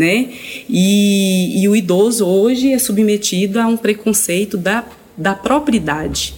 Né? 0.02 0.30
E, 0.68 1.62
e 1.62 1.70
o 1.70 1.76
idoso 1.76 2.26
hoje 2.26 2.74
é 2.74 2.80
submetido 2.80 3.60
a 3.60 3.68
um 3.68 3.78
preconceito 3.78 4.58
da, 4.58 4.84
da 5.16 5.36
própria 5.36 5.78
idade. 5.78 6.34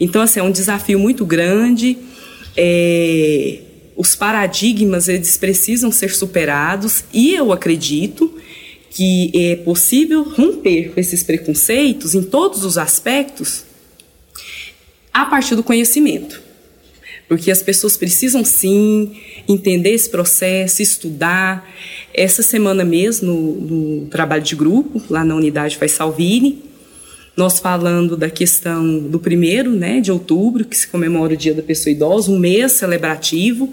Então, 0.00 0.22
assim, 0.22 0.40
é 0.40 0.42
um 0.42 0.50
desafio 0.50 0.98
muito 0.98 1.26
grande. 1.26 1.98
É, 2.56 3.58
os 3.94 4.16
paradigmas 4.16 5.08
eles 5.08 5.36
precisam 5.36 5.92
ser 5.92 6.08
superados 6.14 7.04
e 7.12 7.34
eu 7.34 7.52
acredito 7.52 8.34
que 8.90 9.30
é 9.34 9.56
possível 9.56 10.22
romper 10.22 10.92
com 10.94 10.98
esses 10.98 11.22
preconceitos 11.22 12.14
em 12.14 12.22
todos 12.22 12.64
os 12.64 12.78
aspectos 12.78 13.64
a 15.12 15.26
partir 15.26 15.54
do 15.54 15.62
conhecimento. 15.62 16.41
Porque 17.32 17.50
as 17.50 17.62
pessoas 17.62 17.96
precisam 17.96 18.44
sim 18.44 19.10
entender 19.48 19.88
esse 19.88 20.10
processo, 20.10 20.82
estudar. 20.82 21.66
Essa 22.12 22.42
semana 22.42 22.84
mesmo, 22.84 23.32
no, 23.32 24.00
no 24.00 24.06
trabalho 24.08 24.42
de 24.42 24.54
grupo, 24.54 25.00
lá 25.08 25.24
na 25.24 25.34
unidade 25.34 25.78
Faz 25.78 25.92
Salvini, 25.92 26.62
nós 27.34 27.58
falando 27.58 28.18
da 28.18 28.28
questão 28.28 28.98
do 28.98 29.18
primeiro 29.18 29.70
né, 29.70 29.98
de 29.98 30.12
outubro, 30.12 30.62
que 30.62 30.76
se 30.76 30.86
comemora 30.86 31.32
o 31.32 31.36
Dia 31.38 31.54
da 31.54 31.62
Pessoa 31.62 31.90
Idosa, 31.90 32.30
um 32.30 32.38
mês 32.38 32.72
celebrativo, 32.72 33.72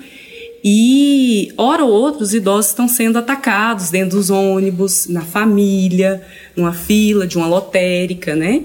e, 0.64 1.52
hora 1.58 1.84
ou 1.84 1.92
outra, 1.92 2.24
os 2.24 2.34
idosos 2.34 2.72
estão 2.72 2.88
sendo 2.88 3.18
atacados 3.18 3.90
dentro 3.90 4.18
dos 4.18 4.30
ônibus, 4.30 5.06
na 5.08 5.22
família, 5.22 6.22
numa 6.56 6.72
fila 6.72 7.28
de 7.28 7.36
uma 7.36 7.48
lotérica, 7.48 8.38
né? 8.38 8.64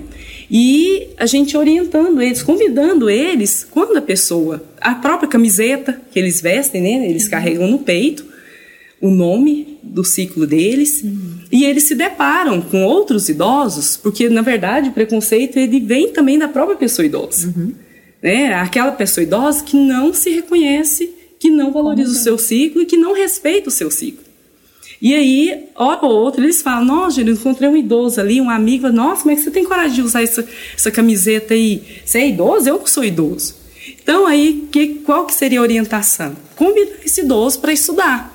E 0.51 1.09
a 1.17 1.27
gente 1.27 1.57
orientando 1.57 2.21
eles, 2.21 2.43
convidando 2.43 3.09
eles, 3.09 3.67
quando 3.71 3.97
a 3.97 4.03
pessoa, 4.03 4.63
a 4.81 4.95
própria 4.95 5.29
camiseta 5.29 6.01
que 6.11 6.19
eles 6.19 6.41
vestem, 6.41 6.83
né? 6.83 7.09
Eles 7.09 7.29
carregam 7.29 7.69
no 7.69 7.79
peito 7.79 8.25
o 9.01 9.11
nome 9.11 9.79
do 9.83 10.03
ciclo 10.03 10.47
deles 10.47 11.03
uhum. 11.03 11.41
e 11.53 11.65
eles 11.65 11.85
se 11.85 11.95
deparam 11.95 12.63
com 12.63 12.85
outros 12.85 13.29
idosos, 13.29 13.99
porque 13.99 14.31
na 14.31 14.41
verdade 14.41 14.89
o 14.89 14.93
preconceito 14.93 15.59
ele 15.59 15.79
vem 15.81 16.09
também 16.09 16.39
da 16.39 16.49
própria 16.49 16.77
pessoa 16.77 17.05
idosa, 17.05 17.49
uhum. 17.49 17.73
né? 18.23 18.55
Aquela 18.55 18.93
pessoa 18.93 19.23
idosa 19.23 19.63
que 19.63 19.77
não 19.77 20.15
se 20.15 20.31
reconhece 20.31 21.13
que 21.39 21.51
não 21.51 21.71
valoriza 21.71 22.13
o 22.13 22.15
seu 22.15 22.39
ciclo 22.39 22.81
e 22.81 22.87
que 22.87 22.97
não 22.97 23.13
respeita 23.13 23.69
o 23.69 23.73
seu 23.73 23.91
ciclo. 23.91 24.24
E 25.05 25.15
aí, 25.15 25.67
hora 25.77 26.07
ou 26.07 26.13
outra, 26.13 26.43
eles 26.43 26.63
falam: 26.63 26.83
Nossa, 26.83 27.21
eu 27.21 27.29
encontrei 27.29 27.69
um 27.69 27.77
idoso 27.77 28.19
ali, 28.19 28.41
um 28.41 28.49
amigo. 28.49 28.89
Nossa, 28.89 29.21
como 29.21 29.33
é 29.33 29.37
que 29.37 29.43
você 29.43 29.51
tem 29.51 29.63
coragem 29.63 29.97
de 29.97 30.01
usar 30.01 30.23
essa, 30.23 30.49
essa 30.75 30.91
camiseta 30.91 31.53
aí? 31.53 31.83
Você 32.03 32.21
é 32.21 32.29
idoso? 32.31 32.67
Eu 32.67 32.79
não 32.79 32.87
sou 32.87 33.05
idoso. 33.05 33.55
Então, 34.03 34.27
aí, 34.27 34.67
que, 34.73 35.03
qual 35.05 35.27
que 35.27 35.35
seria 35.35 35.59
a 35.59 35.63
orientação? 35.63 36.35
Convidar 36.57 37.05
esse 37.05 37.21
idoso 37.21 37.61
para 37.61 37.71
estudar. 37.71 38.35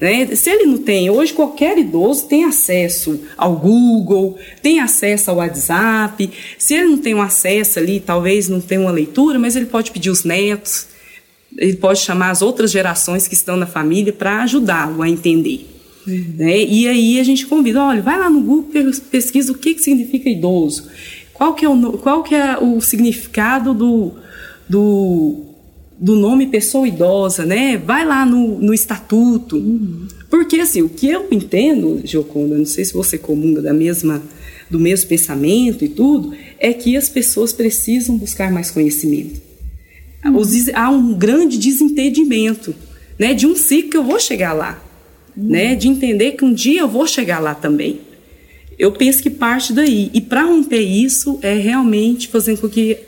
Né? 0.00 0.34
Se 0.34 0.48
ele 0.48 0.64
não 0.64 0.78
tem, 0.78 1.10
hoje 1.10 1.34
qualquer 1.34 1.76
idoso 1.76 2.26
tem 2.26 2.44
acesso 2.44 3.20
ao 3.36 3.54
Google, 3.54 4.38
tem 4.62 4.80
acesso 4.80 5.30
ao 5.30 5.36
WhatsApp. 5.36 6.30
Se 6.56 6.72
ele 6.72 6.86
não 6.86 6.98
tem 6.98 7.14
um 7.14 7.20
acesso 7.20 7.78
ali, 7.78 8.00
talvez 8.00 8.48
não 8.48 8.62
tenha 8.62 8.80
uma 8.80 8.90
leitura, 8.90 9.38
mas 9.38 9.56
ele 9.56 9.66
pode 9.66 9.90
pedir 9.90 10.08
os 10.08 10.24
netos, 10.24 10.86
ele 11.54 11.76
pode 11.76 12.00
chamar 12.00 12.30
as 12.30 12.40
outras 12.40 12.70
gerações 12.70 13.28
que 13.28 13.34
estão 13.34 13.58
na 13.58 13.66
família 13.66 14.10
para 14.10 14.42
ajudá-lo 14.42 15.02
a 15.02 15.08
entender. 15.08 15.71
Uhum. 16.06 16.34
Né? 16.36 16.64
E 16.64 16.88
aí 16.88 17.20
a 17.20 17.24
gente 17.24 17.46
convida, 17.46 17.82
olha, 17.82 18.02
vai 18.02 18.18
lá 18.18 18.28
no 18.28 18.40
Google, 18.40 18.92
pesquisa 19.10 19.52
o 19.52 19.54
que, 19.54 19.74
que 19.74 19.82
significa 19.82 20.28
idoso, 20.28 20.88
qual 21.32 21.54
que 21.54 21.64
é 21.64 21.68
o, 21.68 21.92
qual 21.98 22.22
que 22.22 22.34
é 22.34 22.58
o 22.58 22.80
significado 22.80 23.72
do, 23.72 24.12
do, 24.68 25.40
do 25.98 26.16
nome 26.16 26.46
pessoa 26.46 26.86
idosa, 26.86 27.44
né? 27.44 27.76
Vai 27.76 28.04
lá 28.04 28.26
no, 28.26 28.58
no 28.58 28.74
estatuto. 28.74 29.56
Uhum. 29.56 30.06
Porque 30.28 30.56
assim, 30.56 30.82
o 30.82 30.88
que 30.88 31.08
eu 31.08 31.28
entendo, 31.30 32.00
Gioconda, 32.04 32.56
não 32.56 32.66
sei 32.66 32.84
se 32.84 32.92
você 32.92 33.18
comunga 33.18 33.60
da 33.60 33.72
mesma 33.72 34.22
do 34.70 34.80
mesmo 34.80 35.06
pensamento 35.06 35.84
e 35.84 35.88
tudo, 35.88 36.32
é 36.58 36.72
que 36.72 36.96
as 36.96 37.06
pessoas 37.06 37.52
precisam 37.52 38.16
buscar 38.16 38.50
mais 38.50 38.70
conhecimento 38.70 39.42
há 40.74 40.90
um 40.90 41.14
grande 41.14 41.58
desentendimento, 41.58 42.74
né, 43.18 43.34
de 43.34 43.46
um 43.46 43.56
ciclo 43.56 43.90
que 43.90 43.96
eu 43.96 44.04
vou 44.04 44.20
chegar 44.20 44.52
lá, 44.52 44.82
uhum. 45.36 45.48
né, 45.48 45.74
de 45.74 45.88
entender 45.88 46.32
que 46.32 46.44
um 46.44 46.52
dia 46.52 46.80
eu 46.80 46.88
vou 46.88 47.06
chegar 47.06 47.38
lá 47.38 47.54
também. 47.54 48.00
Eu 48.78 48.92
penso 48.92 49.22
que 49.22 49.30
parte 49.30 49.72
daí. 49.72 50.10
E 50.12 50.20
para 50.20 50.42
romper 50.42 50.80
isso 50.80 51.38
é 51.42 51.54
realmente 51.54 52.28
fazendo 52.28 52.60
com 52.60 52.68
que 52.68 52.98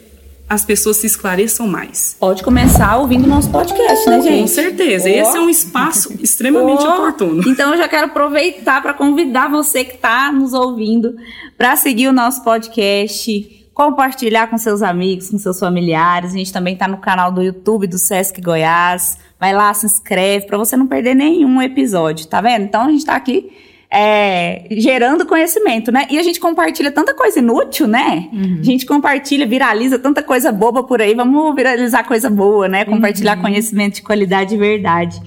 as 0.48 0.64
pessoas 0.64 0.98
se 0.98 1.06
esclareçam 1.06 1.66
mais. 1.66 2.16
Pode 2.20 2.42
começar 2.42 2.96
ouvindo 2.98 3.26
nosso 3.26 3.50
podcast, 3.50 4.08
né, 4.08 4.20
gente? 4.20 4.40
Com 4.42 4.46
certeza. 4.46 5.08
Oh. 5.08 5.12
Esse 5.12 5.36
é 5.36 5.40
um 5.40 5.48
espaço 5.50 6.12
extremamente 6.22 6.84
oh. 6.84 6.90
oportuno. 6.90 7.42
Então 7.48 7.72
eu 7.72 7.78
já 7.78 7.88
quero 7.88 8.06
aproveitar 8.06 8.82
para 8.82 8.92
convidar 8.92 9.48
você 9.48 9.84
que 9.84 9.94
está 9.94 10.30
nos 10.30 10.52
ouvindo 10.52 11.16
para 11.56 11.74
seguir 11.76 12.08
o 12.08 12.12
nosso 12.12 12.44
podcast 12.44 13.63
compartilhar 13.74 14.46
com 14.46 14.56
seus 14.56 14.80
amigos, 14.80 15.28
com 15.28 15.36
seus 15.36 15.58
familiares. 15.58 16.32
A 16.32 16.38
gente 16.38 16.52
também 16.52 16.74
está 16.74 16.86
no 16.86 16.98
canal 16.98 17.32
do 17.32 17.42
YouTube 17.42 17.88
do 17.88 17.98
Sesc 17.98 18.40
Goiás. 18.40 19.18
Vai 19.38 19.52
lá, 19.52 19.74
se 19.74 19.84
inscreve 19.84 20.46
para 20.46 20.56
você 20.56 20.76
não 20.76 20.86
perder 20.86 21.14
nenhum 21.14 21.60
episódio, 21.60 22.26
tá 22.26 22.40
vendo? 22.40 22.62
Então 22.62 22.82
a 22.82 22.88
gente 22.88 23.00
está 23.00 23.16
aqui 23.16 23.52
é, 23.90 24.66
gerando 24.70 25.26
conhecimento, 25.26 25.92
né? 25.92 26.06
E 26.08 26.18
a 26.18 26.22
gente 26.22 26.40
compartilha 26.40 26.90
tanta 26.90 27.14
coisa 27.14 27.40
inútil, 27.40 27.86
né? 27.88 28.28
Uhum. 28.32 28.58
A 28.60 28.62
gente 28.62 28.86
compartilha, 28.86 29.46
viraliza 29.46 29.98
tanta 29.98 30.22
coisa 30.22 30.52
boba 30.52 30.84
por 30.84 31.02
aí. 31.02 31.14
Vamos 31.14 31.54
viralizar 31.54 32.04
coisa 32.04 32.30
boa, 32.30 32.68
né? 32.68 32.84
Compartilhar 32.84 33.36
uhum. 33.36 33.42
conhecimento 33.42 33.96
de 33.96 34.02
qualidade 34.02 34.54
e 34.54 34.58
verdade. 34.58 35.20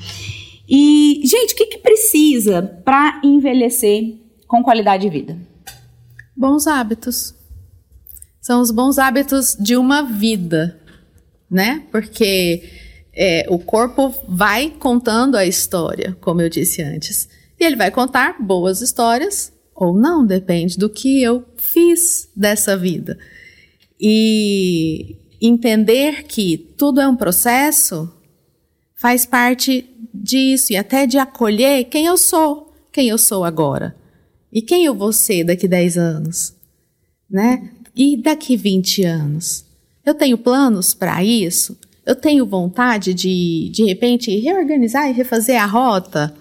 E, 0.68 1.22
gente, 1.24 1.54
o 1.54 1.58
que, 1.58 1.66
que 1.68 1.78
precisa 1.78 2.62
para 2.84 3.22
envelhecer 3.24 4.16
com 4.48 4.64
qualidade 4.64 5.04
de 5.04 5.10
vida? 5.10 5.38
Bons 6.36 6.68
hábitos. 6.68 7.37
São 8.48 8.62
os 8.62 8.72
bons 8.72 8.98
hábitos 8.98 9.58
de 9.60 9.76
uma 9.76 10.04
vida, 10.04 10.80
né? 11.52 11.84
Porque 11.92 12.64
é, 13.14 13.46
o 13.50 13.60
corpo 13.60 14.16
vai 14.26 14.70
contando 14.70 15.36
a 15.36 15.46
história, 15.46 16.16
como 16.22 16.42
eu 16.42 16.48
disse 16.48 16.82
antes. 16.82 17.28
E 17.60 17.66
ele 17.66 17.76
vai 17.76 17.92
contar 17.92 18.42
boas 18.42 18.82
histórias 18.82 19.52
ou 19.76 19.94
não, 19.94 20.26
depende 20.26 20.78
do 20.78 20.90
que 20.90 21.22
eu 21.22 21.44
fiz 21.58 22.30
dessa 22.34 22.78
vida. 22.78 23.20
E 24.00 25.18
entender 25.42 26.24
que 26.24 26.58
tudo 26.78 27.02
é 27.02 27.08
um 27.10 27.18
processo 27.18 28.10
faz 28.96 29.26
parte 29.26 29.94
disso 30.14 30.72
e 30.72 30.78
até 30.78 31.06
de 31.06 31.18
acolher 31.18 31.84
quem 31.90 32.06
eu 32.06 32.16
sou, 32.18 32.74
quem 32.94 33.10
eu 33.10 33.18
sou 33.18 33.44
agora. 33.44 33.94
E 34.50 34.62
quem 34.62 34.86
eu 34.86 34.96
vou 34.96 35.12
ser 35.12 35.44
daqui 35.44 35.68
10 35.68 35.98
anos, 35.98 36.56
né? 37.30 37.74
E 37.98 38.16
daqui 38.16 38.56
20 38.56 39.04
anos? 39.06 39.66
Eu 40.06 40.14
tenho 40.14 40.38
planos 40.38 40.94
para 40.94 41.24
isso? 41.24 41.76
Eu 42.06 42.16
tenho 42.16 42.46
vontade 42.46 43.12
de, 43.12 43.72
de 43.74 43.84
repente, 43.86 44.38
reorganizar 44.40 45.10
e 45.10 45.14
refazer 45.14 45.60
a 45.60 45.66
rota? 45.66 46.32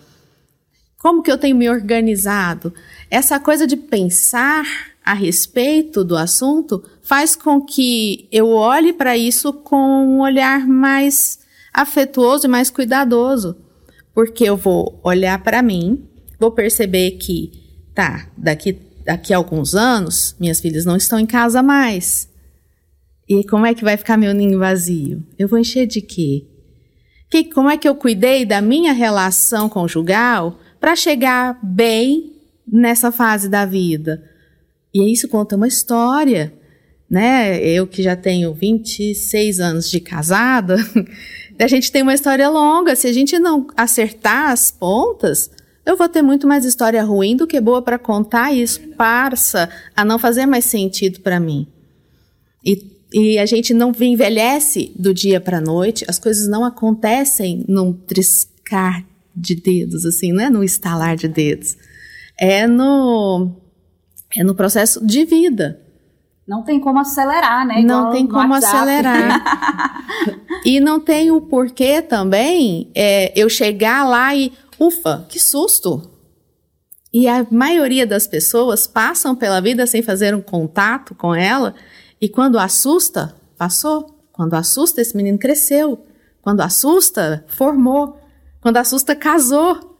Como 0.99 1.23
que 1.23 1.33
eu 1.33 1.39
tenho 1.39 1.57
me 1.57 1.71
organizado? 1.71 2.75
Essa 3.11 3.41
coisa 3.41 3.67
de 3.67 3.75
pensar 3.75 4.67
a 5.03 5.15
respeito 5.15 6.05
do 6.05 6.15
assunto 6.15 6.85
faz 7.03 7.35
com 7.35 7.63
que 7.63 8.29
eu 8.31 8.51
olhe 8.51 8.93
para 8.93 9.17
isso 9.17 9.51
com 9.51 9.77
um 9.79 10.21
olhar 10.21 10.67
mais 10.69 11.39
afetuoso 11.73 12.47
e 12.47 12.51
mais 12.51 12.69
cuidadoso. 12.69 13.57
Porque 14.13 14.45
eu 14.45 14.59
vou 14.59 15.01
olhar 15.03 15.43
para 15.43 15.63
mim, 15.63 16.07
vou 16.39 16.51
perceber 16.51 17.13
que, 17.13 17.51
tá, 17.95 18.29
daqui 18.37 18.79
daqui 19.07 19.33
a 19.33 19.37
alguns 19.37 19.75
anos, 19.77 20.35
minhas 20.39 20.61
filhas 20.61 20.85
não 20.85 20.97
estão 20.97 21.19
em 21.19 21.27
casa 21.27 21.63
mais. 21.63 22.29
E 23.29 23.45
como 23.45 23.65
é 23.65 23.73
que 23.73 23.85
vai 23.85 23.97
ficar 23.97 24.17
meu 24.17 24.35
ninho 24.35 24.59
vazio? 24.59 25.23
Eu 25.39 25.47
vou 25.47 25.59
encher 25.59 25.87
de 25.87 26.01
quê? 26.01 26.45
Que, 27.31 27.45
como 27.45 27.71
é 27.71 27.77
que 27.77 27.89
eu 27.89 27.95
cuidei 27.95 28.45
da 28.45 28.61
minha 28.61 28.93
relação 28.93 29.69
conjugal 29.69 30.59
para 30.81 30.97
chegar 30.97 31.59
bem 31.63 32.33
nessa 32.67 33.13
fase 33.13 33.49
da 33.49 33.65
vida? 33.65 34.25
E 34.93 35.13
isso 35.13 35.29
conta 35.29 35.57
uma 35.57 35.69
história, 35.69 36.53
né? 37.09 37.61
Eu 37.63 37.87
que 37.87 38.03
já 38.03 38.17
tenho 38.17 38.53
26 38.53 39.61
anos 39.61 39.89
de 39.89 40.01
casada, 40.01 40.77
a 41.59 41.67
gente 41.69 41.93
tem 41.93 42.03
uma 42.03 42.15
história 42.15 42.49
longa. 42.49 42.97
Se 42.97 43.07
a 43.07 43.13
gente 43.13 43.39
não 43.39 43.69
acertar 43.77 44.51
as 44.51 44.71
pontas, 44.71 45.51
eu 45.87 45.97
vou 45.97 46.09
ter 46.09 46.21
muito 46.21 46.49
mais 46.49 46.65
história 46.65 47.03
ruim 47.05 47.37
do 47.37 47.47
que 47.47 47.61
boa 47.61 47.81
para 47.81 47.97
contar 47.97 48.53
e 48.53 48.61
isso 48.61 48.81
passa 48.97 49.71
a 49.95 50.05
não 50.05 50.19
fazer 50.19 50.45
mais 50.45 50.65
sentido 50.65 51.21
para 51.21 51.39
mim. 51.39 51.69
E, 52.65 53.01
e, 53.13 53.39
a 53.39 53.47
gente 53.47 53.73
não 53.73 53.93
envelhece 54.01 54.93
do 54.99 55.15
dia 55.15 55.41
para 55.41 55.61
noite, 55.61 56.05
as 56.09 56.19
coisas 56.19 56.49
não 56.49 56.65
acontecem 56.65 57.65
num 57.69 57.93
triscar 57.93 59.05
de 59.35 59.55
dedos, 59.55 60.05
assim, 60.05 60.33
não 60.33 60.43
é 60.43 60.51
no 60.51 60.65
estalar 60.65 61.17
de 61.17 61.29
dedos. 61.29 61.77
É 62.37 62.67
no, 62.67 63.53
é 64.37 64.43
no 64.43 64.57
processo 64.57 65.07
de 65.07 65.25
vida. 65.25 65.81
Não 66.47 66.63
tem 66.63 66.81
como 66.81 66.99
acelerar, 67.01 67.67
né? 67.67 67.81
Igual 67.81 68.05
não 68.05 68.11
tem 68.13 68.27
como 68.27 68.55
WhatsApp. 68.55 68.77
acelerar. 68.77 69.43
e 70.65 70.79
não 70.79 71.01
tem 71.01 71.31
o 71.31 71.41
porquê 71.41 72.01
também 72.01 72.91
é, 72.95 73.33
eu 73.35 73.49
chegar 73.49 74.05
lá 74.05 74.35
e, 74.35 74.53
ufa, 74.79 75.27
que 75.29 75.39
susto! 75.39 76.11
E 77.13 77.29
a 77.29 77.47
maioria 77.51 78.07
das 78.07 78.27
pessoas 78.27 78.87
passam 78.87 79.35
pela 79.35 79.61
vida 79.61 79.87
sem 79.87 80.03
fazer 80.03 80.35
um 80.35 80.41
contato 80.41 81.15
com 81.15 81.35
ela, 81.35 81.75
e 82.21 82.29
quando 82.29 82.59
assusta, 82.59 83.35
passou. 83.57 84.15
Quando 84.33 84.55
assusta, 84.55 85.01
esse 85.01 85.17
menino 85.17 85.39
cresceu. 85.39 86.05
Quando 86.43 86.61
assusta, 86.61 87.45
formou. 87.49 88.19
Quando 88.61 88.77
assusta, 88.77 89.17
casou. 89.17 89.99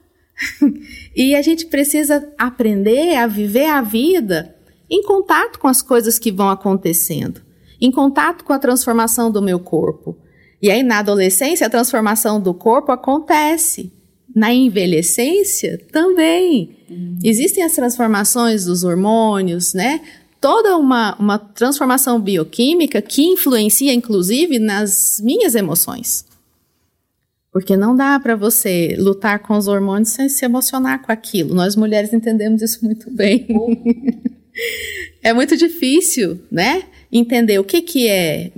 e 1.15 1.35
a 1.35 1.41
gente 1.41 1.65
precisa 1.65 2.31
aprender 2.37 3.15
a 3.15 3.25
viver 3.25 3.65
a 3.65 3.81
vida 3.81 4.55
em 4.89 5.01
contato 5.03 5.59
com 5.59 5.67
as 5.67 5.81
coisas 5.81 6.17
que 6.17 6.31
vão 6.31 6.49
acontecendo, 6.49 7.41
em 7.81 7.91
contato 7.91 8.43
com 8.43 8.53
a 8.53 8.59
transformação 8.59 9.31
do 9.31 9.41
meu 9.41 9.59
corpo. 9.59 10.17
E 10.61 10.71
aí, 10.71 10.81
na 10.83 10.99
adolescência, 10.99 11.67
a 11.67 11.69
transformação 11.69 12.39
do 12.39 12.53
corpo 12.53 12.91
acontece. 12.91 13.91
Na 14.37 14.53
envelhecência, 14.53 15.81
também. 15.91 16.77
Uhum. 16.87 17.17
Existem 17.23 17.63
as 17.63 17.73
transformações 17.73 18.65
dos 18.65 18.83
hormônios, 18.83 19.73
né? 19.73 19.99
Toda 20.39 20.77
uma, 20.77 21.15
uma 21.15 21.39
transformação 21.39 22.21
bioquímica 22.21 23.01
que 23.01 23.23
influencia, 23.23 23.91
inclusive, 23.91 24.59
nas 24.59 25.19
minhas 25.23 25.55
emoções. 25.55 26.23
Porque 27.51 27.75
não 27.75 27.95
dá 27.95 28.19
para 28.19 28.35
você 28.35 28.95
lutar 28.99 29.39
com 29.39 29.57
os 29.57 29.67
hormônios 29.67 30.09
sem 30.09 30.29
se 30.29 30.45
emocionar 30.45 31.01
com 31.01 31.11
aquilo. 31.11 31.55
Nós 31.55 31.75
mulheres 31.75 32.13
entendemos 32.13 32.61
isso 32.61 32.85
muito 32.85 33.09
bem. 33.09 33.47
é 35.23 35.33
muito 35.33 35.57
difícil, 35.57 36.39
né? 36.51 36.83
Entender 37.11 37.57
o 37.57 37.63
que, 37.63 37.81
que 37.81 38.07
é 38.07 38.51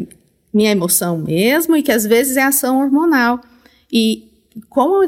minha 0.54 0.72
emoção 0.72 1.18
mesmo 1.18 1.78
e 1.78 1.82
que 1.82 1.94
às 1.94 2.06
vezes 2.06 2.36
é 2.36 2.44
ação 2.44 2.82
hormonal. 2.82 3.39
E 3.89 4.28
com, 4.70 5.08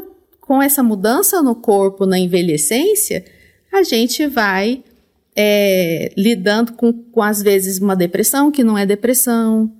com 0.52 0.62
essa 0.62 0.82
mudança 0.82 1.40
no 1.40 1.54
corpo 1.54 2.04
na 2.04 2.18
envelhecência, 2.18 3.24
a 3.72 3.82
gente 3.82 4.26
vai 4.26 4.84
é, 5.34 6.12
lidando 6.14 6.74
com, 6.74 6.92
com, 6.92 7.22
às 7.22 7.40
vezes, 7.40 7.78
uma 7.78 7.96
depressão 7.96 8.50
que 8.50 8.62
não 8.62 8.76
é 8.76 8.84
depressão, 8.84 9.72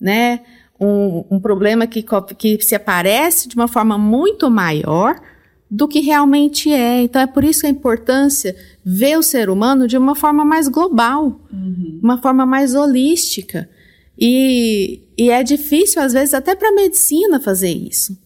né? 0.00 0.42
Um, 0.78 1.24
um 1.28 1.40
problema 1.40 1.88
que, 1.88 2.04
que 2.38 2.62
se 2.62 2.72
aparece 2.72 3.48
de 3.48 3.56
uma 3.56 3.66
forma 3.66 3.98
muito 3.98 4.48
maior 4.48 5.20
do 5.68 5.88
que 5.88 5.98
realmente 5.98 6.70
é. 6.70 7.02
Então 7.02 7.20
é 7.20 7.26
por 7.26 7.42
isso 7.42 7.66
a 7.66 7.68
importância 7.68 8.54
ver 8.84 9.18
o 9.18 9.24
ser 9.24 9.50
humano 9.50 9.88
de 9.88 9.98
uma 9.98 10.14
forma 10.14 10.44
mais 10.44 10.68
global, 10.68 11.40
uhum. 11.52 11.98
uma 12.00 12.22
forma 12.22 12.46
mais 12.46 12.76
holística. 12.76 13.68
E, 14.16 15.00
e 15.18 15.30
é 15.30 15.42
difícil, 15.42 16.00
às 16.00 16.12
vezes, 16.12 16.32
até 16.32 16.54
para 16.54 16.68
a 16.68 16.74
medicina 16.76 17.40
fazer 17.40 17.70
isso. 17.70 18.16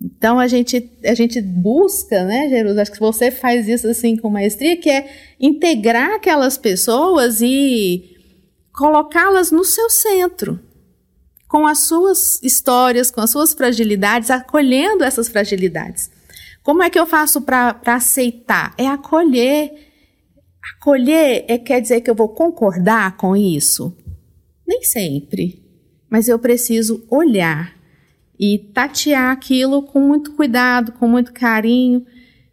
Então 0.00 0.38
a 0.38 0.46
gente, 0.46 0.90
a 1.04 1.14
gente 1.14 1.40
busca, 1.40 2.24
né, 2.24 2.48
Jerusalém? 2.48 2.82
Acho 2.82 2.92
que 2.92 3.00
você 3.00 3.30
faz 3.30 3.68
isso 3.68 3.88
assim 3.88 4.16
com 4.16 4.30
maestria, 4.30 4.76
que 4.76 4.88
é 4.88 5.10
integrar 5.40 6.12
aquelas 6.12 6.56
pessoas 6.56 7.40
e 7.40 8.16
colocá-las 8.72 9.50
no 9.50 9.64
seu 9.64 9.90
centro, 9.90 10.60
com 11.48 11.66
as 11.66 11.80
suas 11.80 12.40
histórias, 12.42 13.10
com 13.10 13.20
as 13.20 13.30
suas 13.30 13.52
fragilidades, 13.52 14.30
acolhendo 14.30 15.02
essas 15.02 15.28
fragilidades. 15.28 16.10
Como 16.62 16.82
é 16.82 16.90
que 16.90 16.98
eu 16.98 17.06
faço 17.06 17.40
para 17.40 17.80
aceitar? 17.86 18.74
É 18.78 18.86
acolher. 18.86 19.88
Acolher 20.76 21.44
é, 21.48 21.58
quer 21.58 21.80
dizer 21.80 22.02
que 22.02 22.10
eu 22.10 22.14
vou 22.14 22.28
concordar 22.28 23.16
com 23.16 23.34
isso? 23.34 23.96
Nem 24.66 24.84
sempre. 24.84 25.64
Mas 26.10 26.28
eu 26.28 26.38
preciso 26.38 27.04
olhar 27.10 27.77
e 28.38 28.58
tatear 28.58 29.32
aquilo 29.32 29.82
com 29.82 30.00
muito 30.00 30.32
cuidado, 30.32 30.92
com 30.92 31.08
muito 31.08 31.32
carinho. 31.32 32.04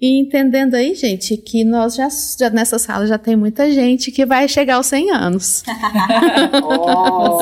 E 0.01 0.19
entendendo 0.19 0.75
aí, 0.75 0.93
gente, 0.95 1.37
que 1.37 1.63
nós 1.63 1.95
já, 1.95 2.07
já 2.37 2.49
nessa 2.49 2.77
sala 2.77 3.07
já 3.07 3.17
tem 3.17 3.35
muita 3.35 3.71
gente 3.71 4.11
que 4.11 4.25
vai 4.25 4.47
chegar 4.47 4.75
aos 4.75 4.87
100 4.87 5.11
anos. 5.11 5.63
oh, 6.63 7.39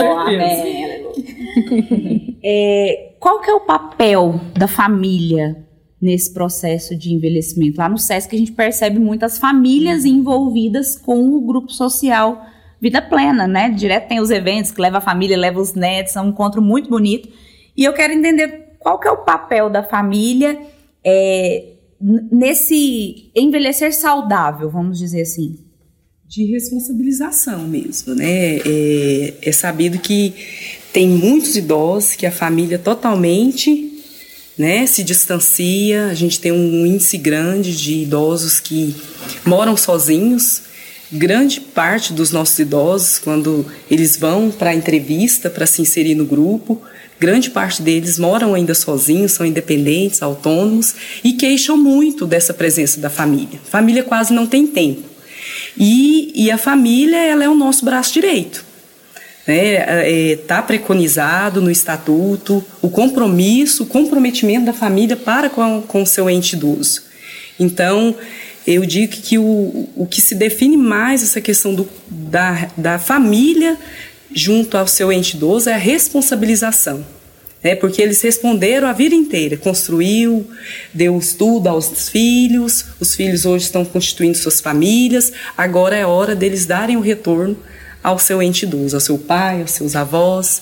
é, 2.44 3.14
qual 3.20 3.42
que 3.42 3.50
é 3.50 3.54
o 3.54 3.62
papel 3.62 4.40
da 4.58 4.68
família 4.68 5.64
nesse 6.04 6.34
processo 6.34 6.98
de 6.98 7.14
envelhecimento. 7.14 7.78
Lá 7.78 7.88
no 7.88 7.98
SESC 7.98 8.36
a 8.36 8.38
gente 8.38 8.52
percebe 8.52 9.00
muitas 9.00 9.38
famílias 9.38 10.04
envolvidas 10.04 10.98
com 10.98 11.34
o 11.34 11.40
grupo 11.40 11.72
social 11.72 12.46
Vida 12.82 13.02
Plena, 13.02 13.48
né? 13.48 13.70
Direto 13.70 14.10
tem 14.10 14.20
os 14.20 14.30
eventos 14.30 14.70
que 14.70 14.82
leva 14.82 14.98
a 14.98 15.02
família, 15.02 15.38
leva 15.38 15.62
os 15.62 15.74
netos, 15.74 16.18
é 16.18 16.22
um 16.22 16.28
encontro 16.28 16.62
muito 16.62 16.90
bonito. 16.90 17.30
E 17.76 17.84
eu 17.84 17.94
quero 17.94 18.14
entender 18.14 18.76
qual 18.80 19.00
que 19.00 19.08
é 19.08 19.12
o 19.12 19.24
papel 19.24 19.70
da 19.70 19.84
família 19.84 20.60
é, 21.04 21.74
nesse 22.32 23.32
envelhecer 23.36 23.94
saudável, 23.94 24.70
vamos 24.70 25.00
dizer 25.00 25.22
assim. 25.22 25.60
De 26.28 26.46
responsabilização 26.46 27.68
mesmo, 27.68 28.16
né? 28.16 28.58
É, 28.58 29.34
é 29.42 29.52
sabido 29.52 30.00
que 30.00 30.34
tem 30.92 31.08
muitos 31.08 31.56
idosos 31.56 32.16
que 32.16 32.26
a 32.26 32.32
família 32.32 32.78
totalmente 32.78 33.94
né, 34.58 34.86
se 34.86 35.04
distancia. 35.04 36.08
A 36.08 36.14
gente 36.14 36.40
tem 36.40 36.52
um 36.52 36.86
índice 36.86 37.18
grande 37.18 37.76
de 37.76 38.02
idosos 38.02 38.60
que 38.60 38.96
moram 39.46 39.78
sozinhos. 39.78 40.64
Grande 41.12 41.62
parte 41.62 42.12
dos 42.12 42.32
nossos 42.32 42.58
idosos, 42.58 43.20
quando 43.20 43.66
eles 43.90 44.18
vão 44.18 44.50
para 44.50 44.72
a 44.72 44.76
entrevista 44.76 45.48
para 45.50 45.68
se 45.68 45.82
inserir 45.82 46.16
no 46.16 46.26
grupo, 46.26 46.82
grande 47.20 47.50
parte 47.50 47.82
deles 47.82 48.20
moram 48.20 48.54
ainda 48.54 48.74
sozinhos, 48.74 49.32
são 49.32 49.46
independentes, 49.46 50.22
autônomos 50.22 50.96
e 51.24 51.34
queixam 51.34 51.78
muito 51.78 52.26
dessa 52.26 52.54
presença 52.54 53.00
da 53.00 53.10
família. 53.10 53.60
Família 53.70 54.04
quase 54.04 54.34
não 54.34 54.46
tem 54.46 54.68
tempo. 54.68 55.04
E, 55.78 56.32
e 56.36 56.52
a 56.52 56.58
família 56.58 57.18
ela 57.18 57.44
é 57.44 57.50
o 57.50 57.56
nosso 57.56 57.84
braço 57.86 58.14
direito 58.14 58.74
está 59.44 59.52
né, 59.52 60.32
é, 60.32 60.36
tá 60.48 60.62
preconizado 60.62 61.62
no 61.62 61.70
estatuto 61.70 62.64
o 62.82 62.90
compromisso, 62.90 63.84
o 63.84 63.86
comprometimento 63.86 64.66
da 64.66 64.74
família 64.74 65.18
para 65.18 65.50
com 65.50 66.02
o 66.02 66.06
seu 66.06 66.30
ente 66.30 66.56
idoso. 66.56 67.04
Então, 67.60 68.16
eu 68.66 68.86
digo 68.86 69.12
que 69.12 69.38
o, 69.38 69.90
o 69.96 70.08
que 70.10 70.22
se 70.22 70.34
define 70.34 70.78
mais 70.78 71.22
essa 71.22 71.42
questão 71.42 71.76
do, 71.76 71.88
da, 72.10 72.70
da 72.78 72.98
família 72.98 73.78
junto 74.34 74.78
ao 74.78 74.88
seu 74.88 75.12
ente 75.12 75.38
idoso 75.38 75.70
é 75.70 75.74
a 75.74 75.78
responsabilização. 75.78 77.06
Né, 77.64 77.76
porque 77.76 78.02
eles 78.02 78.22
responderam 78.22 78.90
a 78.90 78.92
vida 78.92 79.16
inteira, 79.16 79.56
construiu, 79.56 80.46
deu 80.94 81.18
estudo 81.18 81.70
aos 81.70 82.10
filhos, 82.10 82.88
os 83.00 83.16
filhos 83.16 83.46
hoje 83.46 83.64
estão 83.64 83.86
constituindo 83.86 84.38
suas 84.38 84.60
famílias, 84.60 85.32
agora 85.58 85.96
é 85.96 86.06
hora 86.06 86.36
deles 86.36 86.66
darem 86.66 86.98
o 86.98 87.00
retorno 87.00 87.58
ao 88.04 88.20
seu 88.20 88.44
ente 88.44 88.66
idoso, 88.66 88.98
ao 88.98 89.00
seu 89.00 89.18
pai, 89.18 89.62
aos 89.62 89.72
seus 89.72 89.96
avós. 89.96 90.62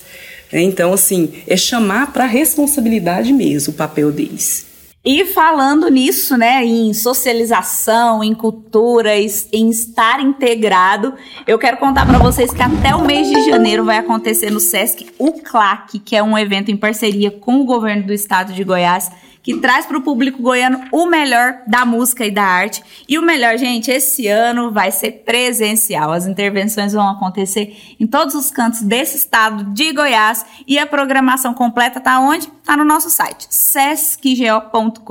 Né? 0.51 0.61
Então, 0.61 0.93
assim, 0.93 1.33
é 1.47 1.57
chamar 1.57 2.13
para 2.13 2.25
a 2.25 2.27
responsabilidade 2.27 3.33
mesmo 3.33 3.73
o 3.73 3.75
papel 3.75 4.11
deles. 4.11 4.67
E 5.03 5.25
falando 5.25 5.89
nisso, 5.89 6.37
né, 6.37 6.63
em 6.63 6.93
socialização, 6.93 8.23
em 8.23 8.35
cultura, 8.35 9.09
em 9.17 9.69
estar 9.71 10.21
integrado, 10.21 11.15
eu 11.47 11.57
quero 11.57 11.77
contar 11.77 12.05
para 12.05 12.19
vocês 12.19 12.53
que 12.53 12.61
até 12.61 12.93
o 12.93 13.03
mês 13.03 13.27
de 13.27 13.49
janeiro 13.49 13.83
vai 13.83 13.97
acontecer 13.97 14.51
no 14.51 14.59
SESC 14.59 15.07
o 15.17 15.33
CLAC, 15.41 15.97
que 15.97 16.15
é 16.15 16.21
um 16.21 16.37
evento 16.37 16.69
em 16.69 16.77
parceria 16.77 17.31
com 17.31 17.61
o 17.61 17.65
governo 17.65 18.03
do 18.03 18.13
estado 18.13 18.53
de 18.53 18.63
Goiás, 18.63 19.09
que 19.43 19.57
traz 19.57 19.85
para 19.85 19.97
o 19.97 20.01
público 20.01 20.41
goiano 20.41 20.85
o 20.91 21.05
melhor 21.07 21.61
da 21.67 21.85
música 21.85 22.25
e 22.25 22.31
da 22.31 22.43
arte. 22.43 22.83
E 23.07 23.17
o 23.17 23.21
melhor, 23.21 23.57
gente, 23.57 23.89
esse 23.89 24.27
ano 24.27 24.71
vai 24.71 24.91
ser 24.91 25.23
presencial. 25.25 26.11
As 26.11 26.27
intervenções 26.27 26.93
vão 26.93 27.09
acontecer 27.09 27.95
em 27.99 28.05
todos 28.05 28.35
os 28.35 28.51
cantos 28.51 28.81
desse 28.81 29.17
estado 29.17 29.63
de 29.73 29.91
Goiás 29.91 30.45
e 30.67 30.77
a 30.77 30.85
programação 30.85 31.53
completa 31.53 31.99
tá 31.99 32.19
onde? 32.19 32.47
Tá 32.63 32.77
no 32.77 32.85
nosso 32.85 33.09
site, 33.09 33.47
sescgo.com.br. 33.49 35.01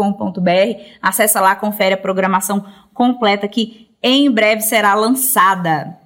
Acessa 1.02 1.40
lá, 1.40 1.56
confere 1.56 1.94
a 1.94 1.98
programação 1.98 2.64
completa 2.94 3.48
que 3.48 3.90
em 4.02 4.30
breve 4.30 4.62
será 4.62 4.94
lançada. 4.94 5.98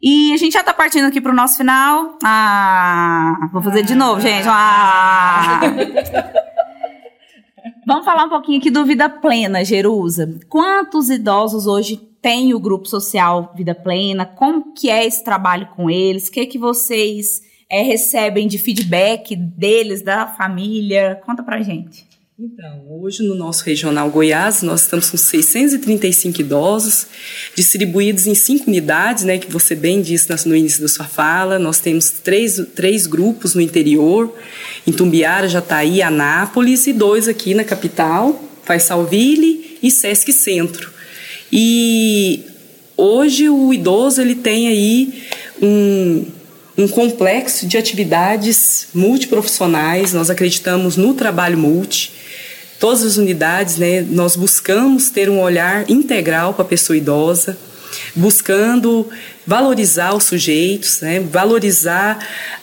E 0.00 0.32
a 0.32 0.36
gente 0.36 0.52
já 0.52 0.62
tá 0.62 0.72
partindo 0.72 1.06
aqui 1.06 1.20
pro 1.20 1.34
nosso 1.34 1.56
final. 1.56 2.16
Ah, 2.22 3.48
vou 3.52 3.60
fazer 3.60 3.82
de 3.82 3.96
novo, 3.96 4.20
gente. 4.20 4.46
Ah. 4.48 5.60
Vamos 7.88 8.04
falar 8.04 8.26
um 8.26 8.28
pouquinho 8.28 8.58
aqui 8.58 8.70
do 8.70 8.84
Vida 8.84 9.08
Plena, 9.08 9.64
Jerusa. 9.64 10.38
Quantos 10.46 11.08
idosos 11.08 11.66
hoje 11.66 11.96
tem 12.20 12.52
o 12.52 12.60
grupo 12.60 12.86
social 12.86 13.50
Vida 13.56 13.74
Plena? 13.74 14.26
Como 14.26 14.74
que 14.74 14.90
é 14.90 15.06
esse 15.06 15.24
trabalho 15.24 15.68
com 15.74 15.88
eles? 15.88 16.28
O 16.28 16.32
que 16.32 16.44
que 16.44 16.58
vocês 16.58 17.40
é, 17.66 17.80
recebem 17.80 18.46
de 18.46 18.58
feedback 18.58 19.34
deles, 19.34 20.02
da 20.02 20.26
família? 20.26 21.18
Conta 21.24 21.42
pra 21.42 21.62
gente. 21.62 22.06
Então, 22.40 22.84
hoje 22.88 23.24
no 23.24 23.34
nosso 23.34 23.64
regional 23.64 24.08
Goiás, 24.08 24.62
nós 24.62 24.82
estamos 24.82 25.10
com 25.10 25.16
635 25.16 26.40
idosos, 26.40 27.08
distribuídos 27.56 28.28
em 28.28 28.34
cinco 28.36 28.68
unidades, 28.68 29.24
né, 29.24 29.38
que 29.38 29.50
você 29.50 29.74
bem 29.74 30.00
disse 30.00 30.28
no 30.46 30.54
início 30.54 30.80
da 30.80 30.86
sua 30.86 31.04
fala. 31.04 31.58
Nós 31.58 31.80
temos 31.80 32.10
três, 32.10 32.62
três 32.76 33.08
grupos 33.08 33.56
no 33.56 33.60
interior, 33.60 34.32
em 34.86 34.92
Tumbiara, 34.92 35.48
Jataí, 35.48 36.00
Anápolis, 36.00 36.86
e 36.86 36.92
dois 36.92 37.26
aqui 37.26 37.54
na 37.54 37.64
capital, 37.64 38.40
Faisalville 38.62 39.76
e 39.82 39.90
Sesc 39.90 40.32
Centro. 40.32 40.92
E 41.52 42.44
hoje 42.96 43.48
o 43.48 43.74
idoso 43.74 44.20
ele 44.20 44.36
tem 44.36 44.68
aí 44.68 45.24
um, 45.60 46.24
um 46.78 46.86
complexo 46.86 47.66
de 47.66 47.76
atividades 47.76 48.86
multiprofissionais. 48.94 50.12
Nós 50.12 50.30
acreditamos 50.30 50.96
no 50.96 51.14
trabalho 51.14 51.58
multi 51.58 52.16
todas 52.78 53.02
as 53.02 53.16
unidades, 53.16 53.76
né, 53.76 54.00
nós 54.02 54.36
buscamos 54.36 55.10
ter 55.10 55.28
um 55.28 55.40
olhar 55.40 55.88
integral 55.90 56.54
para 56.54 56.62
a 56.62 56.68
pessoa 56.68 56.96
idosa, 56.96 57.58
buscando 58.14 59.08
valorizar 59.46 60.14
os 60.14 60.24
sujeitos, 60.24 61.00
né, 61.00 61.20
valorizar 61.20 62.18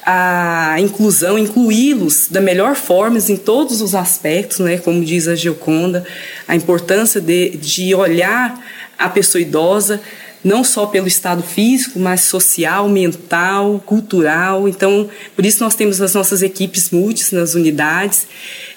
a 0.05 0.75
inclusão, 0.79 1.37
incluí-los 1.37 2.27
da 2.29 2.39
melhor 2.39 2.75
forma 2.75 3.17
em 3.17 3.35
todos 3.35 3.81
os 3.81 3.95
aspectos, 3.95 4.59
né, 4.59 4.77
como 4.77 5.03
diz 5.03 5.27
a 5.27 5.35
Gioconda, 5.35 6.05
a 6.47 6.55
importância 6.55 7.19
de, 7.19 7.57
de 7.57 7.93
olhar 7.93 8.63
a 8.97 9.09
pessoa 9.09 9.41
idosa 9.41 9.99
não 10.45 10.63
só 10.63 10.85
pelo 10.85 11.07
estado 11.07 11.41
físico, 11.41 11.97
mas 11.97 12.21
social, 12.21 12.87
mental, 12.87 13.81
cultural. 13.83 14.69
Então, 14.69 15.09
por 15.35 15.43
isso 15.43 15.63
nós 15.63 15.73
temos 15.73 15.99
as 15.99 16.13
nossas 16.13 16.43
equipes 16.43 16.91
multis 16.91 17.31
nas 17.31 17.55
unidades, 17.55 18.27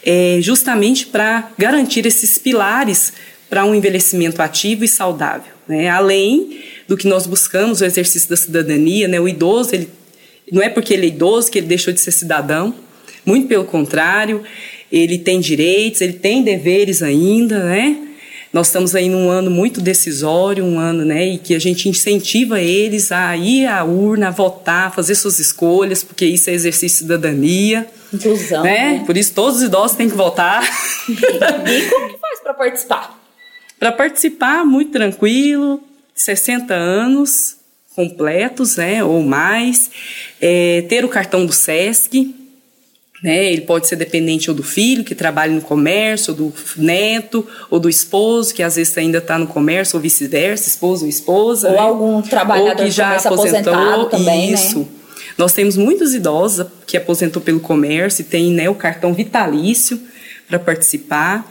é, 0.02 0.38
justamente 0.40 1.06
para 1.06 1.50
garantir 1.58 2.06
esses 2.06 2.38
pilares 2.38 3.12
para 3.50 3.66
um 3.66 3.74
envelhecimento 3.74 4.40
ativo 4.40 4.82
e 4.82 4.88
saudável. 4.88 5.52
Né? 5.68 5.90
Além 5.90 6.58
do 6.88 6.96
que 6.96 7.06
nós 7.06 7.26
buscamos, 7.26 7.82
o 7.82 7.84
exercício 7.84 8.30
da 8.30 8.36
cidadania, 8.36 9.06
né? 9.06 9.20
o 9.20 9.28
idoso, 9.28 9.74
ele, 9.74 9.90
não 10.50 10.62
é 10.62 10.70
porque 10.70 10.94
ele 10.94 11.04
é 11.04 11.08
idoso 11.10 11.50
que 11.50 11.58
ele 11.58 11.66
deixou 11.66 11.92
de 11.92 12.00
ser 12.00 12.12
cidadão, 12.12 12.74
muito 13.26 13.46
pelo 13.46 13.64
contrário, 13.64 14.42
ele 14.90 15.18
tem 15.18 15.38
direitos, 15.38 16.00
ele 16.00 16.14
tem 16.14 16.42
deveres 16.42 17.02
ainda, 17.02 17.62
né? 17.62 18.07
Nós 18.52 18.68
estamos 18.68 18.94
aí 18.94 19.08
num 19.08 19.28
ano 19.28 19.50
muito 19.50 19.80
decisório, 19.80 20.64
um 20.64 20.78
ano, 20.78 21.04
né, 21.04 21.26
e 21.26 21.38
que 21.38 21.54
a 21.54 21.58
gente 21.58 21.88
incentiva 21.88 22.60
eles 22.60 23.12
a 23.12 23.36
ir 23.36 23.66
à 23.66 23.84
urna, 23.84 24.28
a 24.28 24.30
votar, 24.30 24.94
fazer 24.94 25.14
suas 25.14 25.38
escolhas, 25.38 26.02
porque 26.02 26.24
isso 26.24 26.48
é 26.48 26.54
exercício 26.54 26.98
de 26.98 27.12
cidadania. 27.12 27.86
Inclusão. 28.12 28.62
Né? 28.62 28.98
né? 28.98 29.04
Por 29.04 29.16
isso 29.16 29.34
todos 29.34 29.56
os 29.56 29.62
idosos 29.62 29.96
têm 29.96 30.08
que 30.08 30.16
votar. 30.16 30.62
e 31.08 31.90
como 31.90 32.08
que 32.08 32.18
faz 32.18 32.40
para 32.40 32.54
participar? 32.54 33.20
Para 33.78 33.92
participar, 33.92 34.64
muito 34.64 34.92
tranquilo, 34.92 35.82
60 36.14 36.72
anos 36.74 37.56
completos, 37.94 38.76
né, 38.76 39.04
ou 39.04 39.22
mais, 39.22 39.90
é, 40.40 40.82
ter 40.88 41.04
o 41.04 41.08
cartão 41.08 41.44
do 41.44 41.52
SESC, 41.52 42.34
né? 43.22 43.52
Ele 43.52 43.62
pode 43.62 43.86
ser 43.86 43.96
dependente 43.96 44.50
ou 44.50 44.56
do 44.56 44.62
filho, 44.62 45.04
que 45.04 45.14
trabalha 45.14 45.52
no 45.52 45.60
comércio, 45.60 46.32
ou 46.32 46.36
do 46.36 46.54
neto, 46.76 47.46
ou 47.70 47.80
do 47.80 47.88
esposo, 47.88 48.54
que 48.54 48.62
às 48.62 48.76
vezes 48.76 48.96
ainda 48.96 49.18
está 49.18 49.38
no 49.38 49.46
comércio, 49.46 49.96
ou 49.96 50.02
vice-versa, 50.02 50.68
esposo 50.68 51.04
ou 51.04 51.08
esposa. 51.08 51.68
Ou 51.68 51.74
né? 51.74 51.80
algum 51.80 52.22
trabalhador 52.22 52.80
ou 52.80 52.84
que 52.84 52.90
já 52.90 53.16
aposentou. 53.16 54.06
Também, 54.06 54.52
isso. 54.52 54.80
Né? 54.80 54.86
Nós 55.36 55.52
temos 55.52 55.76
muitos 55.76 56.14
idosos 56.14 56.66
que 56.86 56.96
aposentou 56.96 57.40
pelo 57.42 57.60
comércio 57.60 58.22
e 58.22 58.24
tem 58.24 58.52
né, 58.52 58.68
o 58.68 58.74
cartão 58.74 59.12
vitalício 59.14 60.00
para 60.48 60.58
participar. 60.58 61.46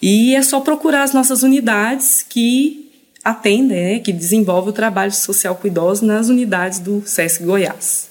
E 0.00 0.34
é 0.34 0.42
só 0.42 0.60
procurar 0.60 1.02
as 1.02 1.12
nossas 1.12 1.42
unidades 1.42 2.24
que 2.26 2.90
atendem, 3.24 3.94
né, 3.94 3.98
que 3.98 4.12
desenvolvem 4.12 4.70
o 4.70 4.72
trabalho 4.72 5.12
social 5.12 5.56
com 5.56 5.66
idosos 5.66 6.06
nas 6.06 6.28
unidades 6.28 6.78
do 6.78 7.02
SESC 7.04 7.42
Goiás. 7.42 8.05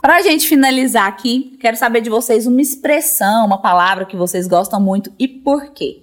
Para 0.00 0.16
a 0.16 0.22
gente 0.22 0.46
finalizar 0.46 1.08
aqui, 1.08 1.56
quero 1.60 1.76
saber 1.76 2.00
de 2.00 2.08
vocês 2.08 2.46
uma 2.46 2.62
expressão, 2.62 3.46
uma 3.46 3.60
palavra 3.60 4.04
que 4.06 4.16
vocês 4.16 4.46
gostam 4.46 4.80
muito 4.80 5.12
e 5.18 5.26
por 5.26 5.72
quê. 5.72 6.02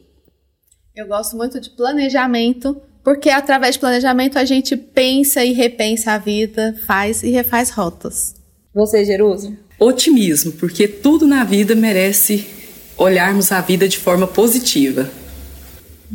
Eu 0.95 1.07
gosto 1.07 1.35
muito 1.37 1.59
de 1.59 1.69
planejamento, 1.69 2.81
porque 3.03 3.29
através 3.29 3.75
de 3.75 3.79
planejamento 3.79 4.37
a 4.37 4.45
gente 4.45 4.75
pensa 4.75 5.43
e 5.43 5.53
repensa 5.53 6.13
a 6.13 6.17
vida, 6.17 6.75
faz 6.85 7.23
e 7.23 7.29
refaz 7.29 7.69
rotas. 7.69 8.35
Você, 8.73 9.05
Jerusa? 9.05 9.57
Otimismo, 9.79 10.51
porque 10.53 10.87
tudo 10.87 11.25
na 11.25 11.43
vida 11.43 11.73
merece 11.75 12.47
olharmos 12.97 13.51
a 13.51 13.61
vida 13.61 13.87
de 13.87 13.97
forma 13.97 14.27
positiva. 14.27 15.09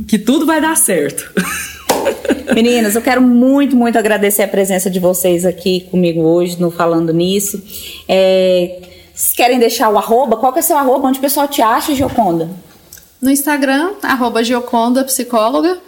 Que 0.07 0.19
tudo 0.19 0.47
vai 0.47 0.61
dar 0.61 0.77
certo. 0.77 1.31
Meninas, 2.55 2.95
eu 2.95 3.03
quero 3.03 3.23
muito, 3.23 3.77
muito 3.77 3.99
agradecer 3.99 4.43
a 4.43 4.49
presença 4.49 4.91
de 4.91 4.99
vocês 4.99 5.45
aqui 5.45 5.87
comigo 5.91 6.21
hoje 6.21 6.61
no 6.61 6.71
Falando 6.71 7.13
Nisso. 7.13 7.63
É, 8.09 8.81
vocês 9.15 9.33
querem 9.33 9.59
deixar 9.59 9.89
o 9.91 9.99
arroba? 9.99 10.37
Qual 10.37 10.53
que 10.53 10.59
é 10.59 10.63
seu 10.63 10.77
arroba? 10.77 11.09
Onde 11.09 11.19
o 11.19 11.23
pessoal 11.23 11.47
te 11.47 11.63
acha, 11.63 11.95
Gioconda? 11.95 12.51
No 13.21 13.31
Instagram, 13.31 13.93
arroba 14.03 14.43
Gioconda 14.43 15.05
Psicóloga. 15.05 15.79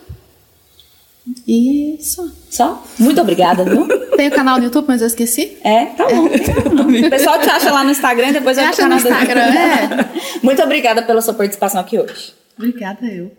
Isso. 1.46 2.32
Só? 2.50 2.82
Muito 2.98 3.20
obrigada, 3.20 3.64
viu? 3.64 3.86
Tem 4.16 4.28
o 4.28 4.32
canal 4.32 4.58
no 4.58 4.64
YouTube, 4.64 4.86
mas 4.88 5.00
eu 5.00 5.06
esqueci. 5.06 5.56
É, 5.62 5.86
tá 5.86 6.06
bom. 6.08 6.28
É. 6.28 7.06
O 7.06 7.10
pessoal 7.10 7.40
te 7.40 7.48
acha 7.48 7.70
lá 7.72 7.84
no 7.84 7.90
Instagram 7.90 8.28
e 8.28 8.32
depois 8.32 8.56
vai 8.56 8.66
acha 8.66 8.88
no 8.88 8.96
Instagram, 8.96 9.40
é. 9.40 9.88
Muito 10.42 10.62
obrigada 10.62 11.02
pela 11.02 11.22
sua 11.22 11.32
participação 11.32 11.80
aqui 11.80 11.98
hoje. 11.98 12.34
Obrigada, 12.58 13.06
eu. 13.06 13.30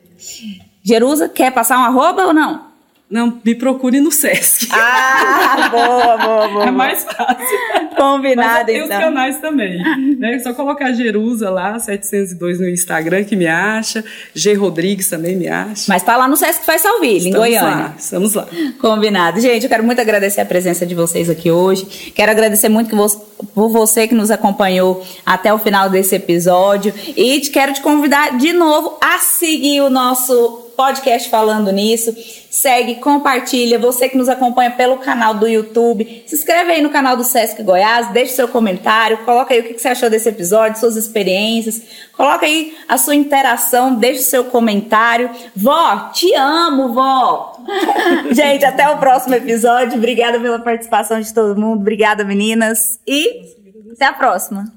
Jerusa, 0.83 1.29
quer 1.29 1.51
passar 1.51 1.77
um 1.77 1.83
arroba 1.83 2.25
ou 2.25 2.33
não? 2.33 2.72
Não, 3.13 3.39
me 3.45 3.53
procure 3.53 4.01
no 4.01 4.11
Sesc. 4.11 4.67
Ah, 4.75 5.69
boa, 5.69 6.17
boa, 6.17 6.47
boa. 6.47 6.65
É 6.65 6.71
mais 6.71 7.03
fácil. 7.03 7.57
Combinado, 7.95 8.65
Mas 8.71 8.75
então. 8.75 8.97
os 8.97 9.03
canais 9.03 9.37
também. 9.39 9.77
Né? 10.17 10.35
É 10.35 10.39
só 10.39 10.53
colocar 10.53 10.91
Jerusa 10.93 11.49
lá, 11.49 11.77
702 11.77 12.59
no 12.59 12.67
Instagram 12.67 13.23
que 13.23 13.35
me 13.35 13.45
acha. 13.45 14.03
G 14.33 14.53
Rodrigues 14.55 15.09
também 15.09 15.35
me 15.35 15.47
acha. 15.47 15.85
Mas 15.87 16.01
tá 16.01 16.17
lá 16.17 16.27
no 16.27 16.35
Sesc 16.35 16.65
Faz 16.65 16.81
Salville, 16.81 17.29
em 17.29 17.33
Goiânia. 17.33 17.61
Lá, 17.61 17.95
estamos 17.97 18.33
lá. 18.33 18.47
Combinado. 18.81 19.39
Gente, 19.39 19.63
eu 19.63 19.69
quero 19.69 19.83
muito 19.83 20.01
agradecer 20.01 20.41
a 20.41 20.45
presença 20.45 20.85
de 20.85 20.95
vocês 20.95 21.29
aqui 21.29 21.51
hoje. 21.51 21.85
Quero 22.15 22.31
agradecer 22.31 22.69
muito 22.69 22.89
que 22.89 22.95
você, 22.95 23.17
por 23.53 23.69
você 23.69 24.07
que 24.07 24.15
nos 24.15 24.31
acompanhou 24.31 25.05
até 25.23 25.53
o 25.53 25.59
final 25.59 25.87
desse 25.89 26.15
episódio. 26.15 26.91
E 27.15 27.39
te 27.39 27.51
quero 27.51 27.73
te 27.73 27.81
convidar 27.81 28.37
de 28.37 28.53
novo 28.53 28.97
a 28.99 29.19
seguir 29.19 29.81
o 29.81 29.89
nosso 29.89 30.62
podcast 30.75 31.29
falando 31.29 31.71
nisso. 31.71 32.15
Segue, 32.49 32.95
compartilha. 32.95 33.79
Você 33.79 34.09
que 34.09 34.17
nos 34.17 34.29
acompanha 34.29 34.71
pelo 34.71 34.97
canal 34.97 35.33
do 35.33 35.47
YouTube, 35.47 36.23
se 36.27 36.35
inscreve 36.35 36.73
aí 36.73 36.81
no 36.81 36.89
canal 36.89 37.17
do 37.17 37.23
Sesc 37.23 37.61
Goiás, 37.63 38.11
deixe 38.11 38.33
seu 38.33 38.47
comentário, 38.47 39.19
coloca 39.19 39.53
aí 39.53 39.61
o 39.61 39.63
que 39.63 39.77
você 39.77 39.87
achou 39.87 40.09
desse 40.09 40.29
episódio, 40.29 40.79
suas 40.79 40.95
experiências, 40.95 41.81
coloca 42.15 42.45
aí 42.45 42.75
a 42.87 42.97
sua 42.97 43.15
interação, 43.15 43.95
deixe 43.95 44.21
seu 44.21 44.45
comentário. 44.45 45.29
Vó, 45.55 46.11
te 46.13 46.33
amo, 46.35 46.93
vó! 46.93 47.57
Gente, 48.31 48.65
até 48.65 48.89
o 48.89 48.97
próximo 48.97 49.35
episódio. 49.35 49.97
Obrigada 49.97 50.39
pela 50.39 50.59
participação 50.59 51.19
de 51.19 51.33
todo 51.33 51.59
mundo. 51.59 51.81
Obrigada, 51.81 52.23
meninas. 52.23 52.99
E 53.07 53.53
até 53.93 54.05
a 54.05 54.13
próxima. 54.13 54.71